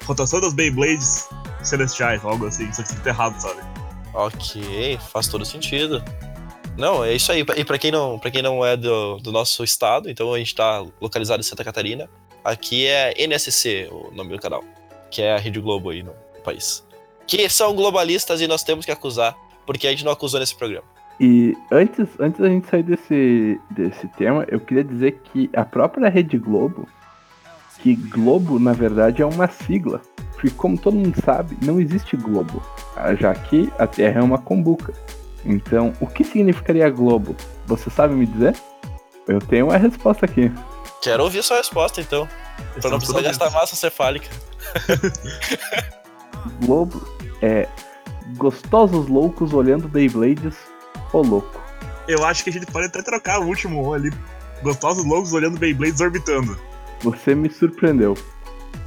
rotação 0.05 0.41
das 0.41 0.53
Beyblades 0.53 1.29
celestiais, 1.63 2.23
algo 2.25 2.45
assim. 2.47 2.71
Só 2.73 2.83
que 2.83 2.95
tá 2.97 3.09
errado, 3.09 3.39
sabe? 3.39 3.61
Ok, 4.13 4.99
faz 5.13 5.27
todo 5.29 5.45
sentido. 5.45 6.03
Não, 6.77 7.03
é 7.03 7.13
isso 7.13 7.31
aí. 7.31 7.45
E 7.55 7.63
pra 7.63 7.77
quem 7.77 7.91
não, 7.91 8.19
pra 8.19 8.29
quem 8.29 8.41
não 8.41 8.65
é 8.65 8.75
do, 8.75 9.17
do 9.19 9.31
nosso 9.31 9.63
estado, 9.63 10.09
então 10.09 10.33
a 10.33 10.37
gente 10.37 10.53
tá 10.53 10.83
localizado 10.99 11.39
em 11.39 11.43
Santa 11.43 11.63
Catarina. 11.63 12.09
Aqui 12.43 12.87
é 12.87 13.13
NSC, 13.23 13.87
o 13.91 14.11
nome 14.13 14.31
do 14.35 14.39
canal. 14.41 14.63
Que 15.09 15.21
é 15.21 15.33
a 15.35 15.37
Rede 15.37 15.61
Globo 15.61 15.89
aí 15.89 16.03
no 16.03 16.13
país. 16.43 16.85
Que 17.25 17.47
são 17.49 17.73
globalistas 17.73 18.41
e 18.41 18.47
nós 18.47 18.63
temos 18.63 18.85
que 18.85 18.91
acusar, 18.91 19.35
porque 19.65 19.87
a 19.87 19.91
gente 19.91 20.03
não 20.03 20.11
acusou 20.11 20.39
nesse 20.39 20.55
programa. 20.55 20.85
E 21.23 21.55
antes, 21.71 22.07
antes 22.19 22.41
da 22.41 22.49
gente 22.49 22.67
sair 22.67 22.81
desse, 22.81 23.61
desse 23.69 24.07
tema, 24.17 24.43
eu 24.47 24.59
queria 24.59 24.83
dizer 24.83 25.21
que 25.23 25.51
a 25.55 25.63
própria 25.63 26.09
Rede 26.09 26.35
Globo, 26.35 26.87
que 27.77 27.93
Globo 27.93 28.57
na 28.57 28.73
verdade 28.73 29.21
é 29.21 29.25
uma 29.25 29.47
sigla, 29.47 30.01
porque 30.31 30.49
como 30.49 30.79
todo 30.79 30.97
mundo 30.97 31.15
sabe, 31.23 31.55
não 31.61 31.79
existe 31.79 32.17
Globo, 32.17 32.63
ah, 32.95 33.13
já 33.13 33.35
que 33.35 33.71
a 33.77 33.85
Terra 33.85 34.19
é 34.19 34.23
uma 34.23 34.39
combuca. 34.39 34.95
Então, 35.45 35.93
o 36.01 36.07
que 36.07 36.23
significaria 36.23 36.89
Globo? 36.89 37.35
Você 37.67 37.91
sabe 37.91 38.15
me 38.15 38.25
dizer? 38.25 38.55
Eu 39.27 39.37
tenho 39.39 39.67
uma 39.67 39.77
resposta 39.77 40.25
aqui. 40.25 40.51
Quero 41.03 41.21
ouvir 41.21 41.43
sua 41.43 41.57
resposta, 41.57 42.01
então. 42.01 42.27
Pra 42.81 42.89
não 42.89 42.97
precisar 42.97 43.21
gastar 43.21 43.51
massa 43.51 43.75
cefálica. 43.75 44.27
Globo 46.65 46.99
é 47.43 47.67
gostosos 48.37 49.07
loucos 49.07 49.53
olhando 49.53 49.87
Beyblades, 49.87 50.70
ô 51.13 51.21
louco. 51.21 51.61
Eu 52.07 52.25
acho 52.25 52.43
que 52.43 52.49
a 52.49 52.53
gente 52.53 52.65
pode 52.65 52.87
até 52.87 53.01
trocar 53.01 53.39
o 53.39 53.45
último 53.45 53.93
ali. 53.93 54.11
Gostosos 54.61 55.05
loucos 55.05 55.33
olhando 55.33 55.57
Beyblades 55.57 56.01
orbitando. 56.01 56.57
Você 57.01 57.33
me 57.33 57.49
surpreendeu. 57.49 58.15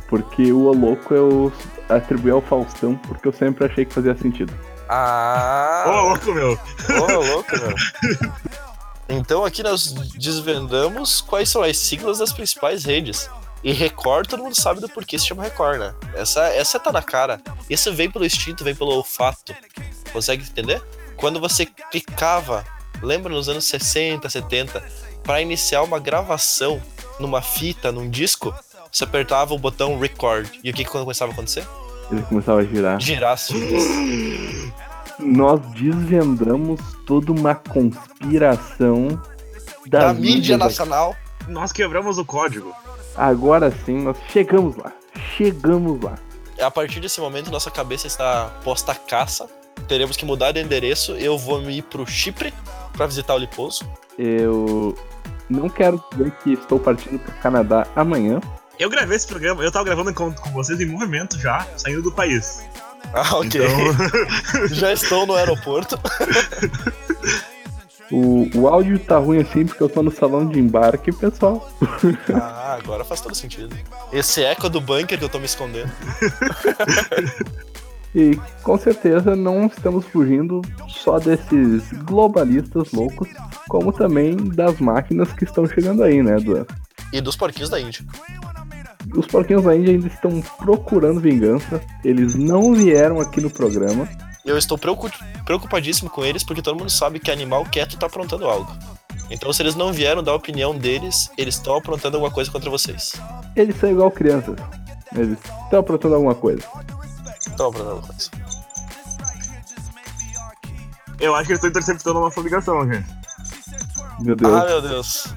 Porque 0.09 0.53
o 0.53 0.67
Ô 0.67 0.73
Louco 0.73 1.15
eu 1.15 1.53
atribuí 1.89 2.31
ao 2.31 2.41
Faustão, 2.41 2.97
porque 3.09 3.27
eu 3.27 3.33
sempre 3.33 3.65
achei 3.65 3.85
que 3.85 3.93
fazia 3.93 4.17
sentido. 4.17 4.53
Ah! 4.89 5.85
Ô, 5.87 6.09
louco, 6.09 6.33
meu. 6.33 6.53
Ô, 6.53 7.23
louco, 7.23 7.51
meu. 7.57 8.33
Então 9.09 9.45
aqui 9.45 9.63
nós 9.63 9.93
desvendamos 10.17 11.21
quais 11.21 11.49
são 11.49 11.63
as 11.63 11.77
siglas 11.77 12.19
das 12.19 12.33
principais 12.33 12.85
redes. 12.85 13.29
E 13.63 13.73
Record, 13.73 14.27
todo 14.29 14.43
mundo 14.43 14.55
sabe 14.55 14.81
do 14.81 14.89
porquê 14.89 15.19
se 15.19 15.27
chama 15.27 15.43
Record, 15.43 15.79
né? 15.79 15.95
Essa, 16.15 16.43
essa 16.49 16.79
tá 16.79 16.93
na 16.93 17.03
cara. 17.03 17.41
Isso 17.69 17.93
vem 17.93 18.11
pelo 18.11 18.27
instinto, 18.27 18.63
vem 18.63 18.75
pelo 18.75 18.93
olfato. 18.93 19.55
Consegue 20.13 20.45
entender? 20.45 20.83
Quando 21.17 21.41
você 21.41 21.67
clicava, 21.67 22.65
lembra 23.03 23.33
nos 23.33 23.49
anos 23.49 23.65
60, 23.65 24.29
70, 24.29 24.83
para 25.23 25.41
iniciar 25.41 25.83
uma 25.83 25.99
gravação 25.99 26.81
numa 27.19 27.41
fita, 27.41 27.91
num 27.91 28.09
disco, 28.09 28.55
você 28.91 29.05
apertava 29.05 29.55
o 29.55 29.59
botão 29.59 29.99
Record. 29.99 30.49
E 30.63 30.71
o 30.71 30.75
que, 30.75 30.85
que 30.85 30.91
começava 30.91 31.33
a 31.33 31.35
acontecer? 31.35 31.67
Ele 32.11 32.23
começava 32.23 32.61
a 32.61 32.65
girar. 32.65 33.01
Girar 33.01 33.33
as 33.33 33.49
fitas. 33.49 33.85
Nós 35.19 35.61
desvendamos 35.73 36.81
toda 37.07 37.31
uma 37.31 37.55
conspiração 37.55 39.21
das 39.87 40.05
Da 40.05 40.15
mídia 40.15 40.59
nacional. 40.59 41.17
Nós 41.47 41.73
quebramos 41.73 42.19
o 42.19 42.25
código. 42.25 42.75
Agora 43.17 43.73
sim, 43.85 44.03
nós 44.03 44.17
chegamos 44.33 44.77
lá. 44.77 44.93
Chegamos 45.37 46.03
lá. 46.03 46.19
A 46.61 46.71
partir 46.71 46.99
desse 46.99 47.21
momento, 47.21 47.51
nossa 47.51 47.71
cabeça 47.71 48.09
está 48.09 48.47
posta 48.65 48.93
a 48.93 48.95
caça. 48.95 49.49
Teremos 49.89 50.17
que 50.17 50.25
mudar 50.25 50.53
de 50.53 50.61
endereço. 50.61 51.13
Eu 51.13 51.37
vou 51.39 51.63
ir 51.71 51.83
pro 51.83 52.07
Chipre 52.07 52.53
para 52.93 53.07
visitar 53.07 53.35
o 53.35 53.39
Liposo. 53.39 53.85
Eu 54.19 54.97
não 55.49 55.69
quero 55.69 56.03
dizer 56.13 56.31
que 56.43 56.53
estou 56.53 56.79
partindo 56.79 57.19
para 57.19 57.35
o 57.35 57.39
Canadá 57.39 57.87
amanhã. 57.95 58.41
Eu 58.79 58.91
gravei 58.91 59.17
esse 59.17 59.27
programa, 59.27 59.63
eu 59.63 59.71
tava 59.71 59.85
gravando 59.85 60.13
com, 60.13 60.33
com 60.33 60.51
vocês 60.51 60.81
em 60.81 60.87
movimento 60.87 61.39
já, 61.39 61.67
saindo 61.77 62.03
do 62.03 62.11
país. 62.11 62.65
Ah, 63.13 63.37
ok. 63.37 63.61
Então, 63.61 64.67
Já 64.75 64.93
estou 64.93 65.27
no 65.27 65.35
aeroporto. 65.35 65.99
O, 68.11 68.49
o 68.59 68.69
áudio 68.69 68.99
tá 68.99 69.19
ruim 69.19 69.41
assim 69.41 69.65
porque 69.67 69.83
eu 69.83 69.89
tô 69.89 70.03
no 70.03 70.11
salão 70.11 70.49
de 70.49 70.59
embarque, 70.59 71.13
pessoal. 71.13 71.71
Ah, 72.35 72.77
agora 72.83 73.05
faz 73.05 73.21
todo 73.21 73.35
sentido. 73.35 73.77
Esse 74.13 74.43
eco 74.43 74.69
do 74.69 74.81
bunker 74.81 75.19
que 75.19 75.25
eu 75.25 75.29
tô 75.29 75.39
me 75.39 75.47
escondendo. 75.47 75.93
E 78.15 78.39
com 78.63 78.79
certeza 78.79 79.35
não 79.35 79.67
estamos 79.67 80.05
fugindo 80.07 80.63
só 80.89 81.19
desses 81.19 81.93
globalistas 82.05 82.93
loucos, 82.93 83.29
como 83.69 83.93
também 83.93 84.37
das 84.37 84.79
máquinas 84.79 85.33
que 85.33 85.45
estão 85.45 85.67
chegando 85.67 86.03
aí, 86.03 86.23
né, 86.23 86.37
Duan? 86.37 86.65
E 87.13 87.21
dos 87.21 87.35
porquinhos 87.37 87.71
da 87.71 87.81
Índia. 87.81 88.05
Os 89.17 89.27
porquinhos 89.27 89.65
da 89.65 89.77
Índia 89.77 89.93
ainda 89.93 90.07
estão 90.07 90.41
procurando 90.59 91.21
vingança. 91.21 91.81
Eles 92.05 92.35
não 92.35 92.73
vieram 92.73 93.21
aqui 93.21 93.41
no 93.41 93.51
programa. 93.51 94.09
Eu 94.45 94.57
estou 94.59 94.79
preocu- 94.79 95.11
preocupadíssimo 95.45 96.09
com 96.11 96.25
eles 96.25 96.45
porque 96.45 96.63
todo 96.63 96.79
mundo 96.79 96.91
sabe 96.91 97.19
que 97.19 97.31
animal 97.31 97.65
quieto 97.65 97.97
tá 97.99 98.07
aprontando 98.07 98.47
algo. 98.47 98.71
Então, 99.31 99.53
se 99.53 99.63
eles 99.63 99.75
não 99.75 99.93
vieram 99.93 100.23
dar 100.23 100.33
a 100.33 100.37
opinião 100.37 100.77
deles, 100.77 101.31
eles 101.39 101.55
estão 101.57 101.77
aprontando 101.77 102.17
alguma 102.17 102.33
coisa 102.33 102.51
contra 102.51 102.69
vocês. 102.71 103.15
Eles 103.57 103.77
são 103.77 103.91
igual 103.91 104.11
crianças. 104.11 104.57
Eles 105.17 105.39
estão 105.65 105.81
aprontando 105.81 106.15
alguma 106.15 106.35
coisa. 106.35 106.63
Alguma 107.59 108.03
coisa. 108.03 108.31
eu 111.21 111.35
acho 111.35 111.47
que 111.47 111.53
eles 111.53 111.59
estão 111.59 111.71
interceptando 111.71 112.19
a 112.19 112.23
nossa 112.23 112.41
ligação, 112.41 112.87
gente. 112.91 113.07
Meu 114.21 114.37
Deus. 114.37 114.53
Ah, 114.53 114.65
meu 114.67 114.83
Deus. 114.83 115.35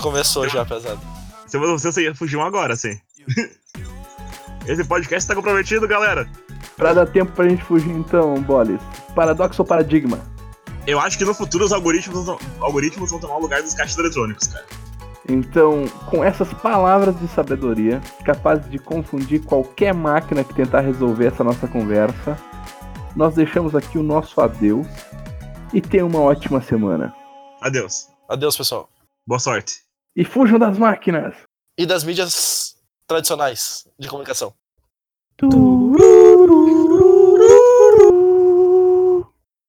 Começou 0.00 0.48
já, 0.48 0.64
pesado. 0.64 1.00
Se 1.46 1.58
você 1.58 2.14
fugiu 2.14 2.40
agora, 2.40 2.74
sim. 2.76 2.98
Esse 4.66 4.84
podcast 4.84 5.28
tá 5.28 5.34
comprometido, 5.34 5.86
galera. 5.88 6.28
Pra 6.76 6.92
dar 6.92 7.06
tempo 7.06 7.32
pra 7.32 7.48
gente 7.48 7.62
fugir 7.64 7.90
então, 7.90 8.40
Bolis. 8.42 8.80
Paradoxo 9.14 9.62
ou 9.62 9.66
paradigma? 9.66 10.20
Eu 10.86 10.98
acho 10.98 11.18
que 11.18 11.24
no 11.24 11.34
futuro 11.34 11.64
os 11.64 11.72
algoritmos, 11.72 12.28
algoritmos 12.60 13.10
vão 13.10 13.20
tomar 13.20 13.36
o 13.36 13.40
lugar 13.40 13.62
dos 13.62 13.74
caixas 13.74 13.98
eletrônicos, 13.98 14.48
cara. 14.48 14.64
Então, 15.28 15.86
com 16.10 16.24
essas 16.24 16.52
palavras 16.52 17.18
de 17.18 17.28
sabedoria, 17.28 18.00
capazes 18.24 18.68
de 18.70 18.78
confundir 18.78 19.42
qualquer 19.44 19.94
máquina 19.94 20.42
que 20.42 20.54
tentar 20.54 20.80
resolver 20.80 21.26
essa 21.26 21.44
nossa 21.44 21.68
conversa, 21.68 22.36
nós 23.14 23.34
deixamos 23.34 23.74
aqui 23.74 23.98
o 23.98 24.02
nosso 24.02 24.40
adeus 24.40 24.86
e 25.72 25.80
tenham 25.80 26.08
uma 26.08 26.20
ótima 26.20 26.60
semana. 26.60 27.14
Adeus. 27.60 28.08
Adeus, 28.28 28.56
pessoal. 28.56 28.88
Boa 29.26 29.38
sorte. 29.38 29.82
E 30.16 30.24
fujam 30.24 30.58
das 30.58 30.76
máquinas! 30.76 31.34
E 31.78 31.86
das 31.86 32.04
mídias 32.04 32.76
tradicionais 33.06 33.86
de 33.98 34.08
comunicação. 34.08 34.52
Turururu. 35.36 36.81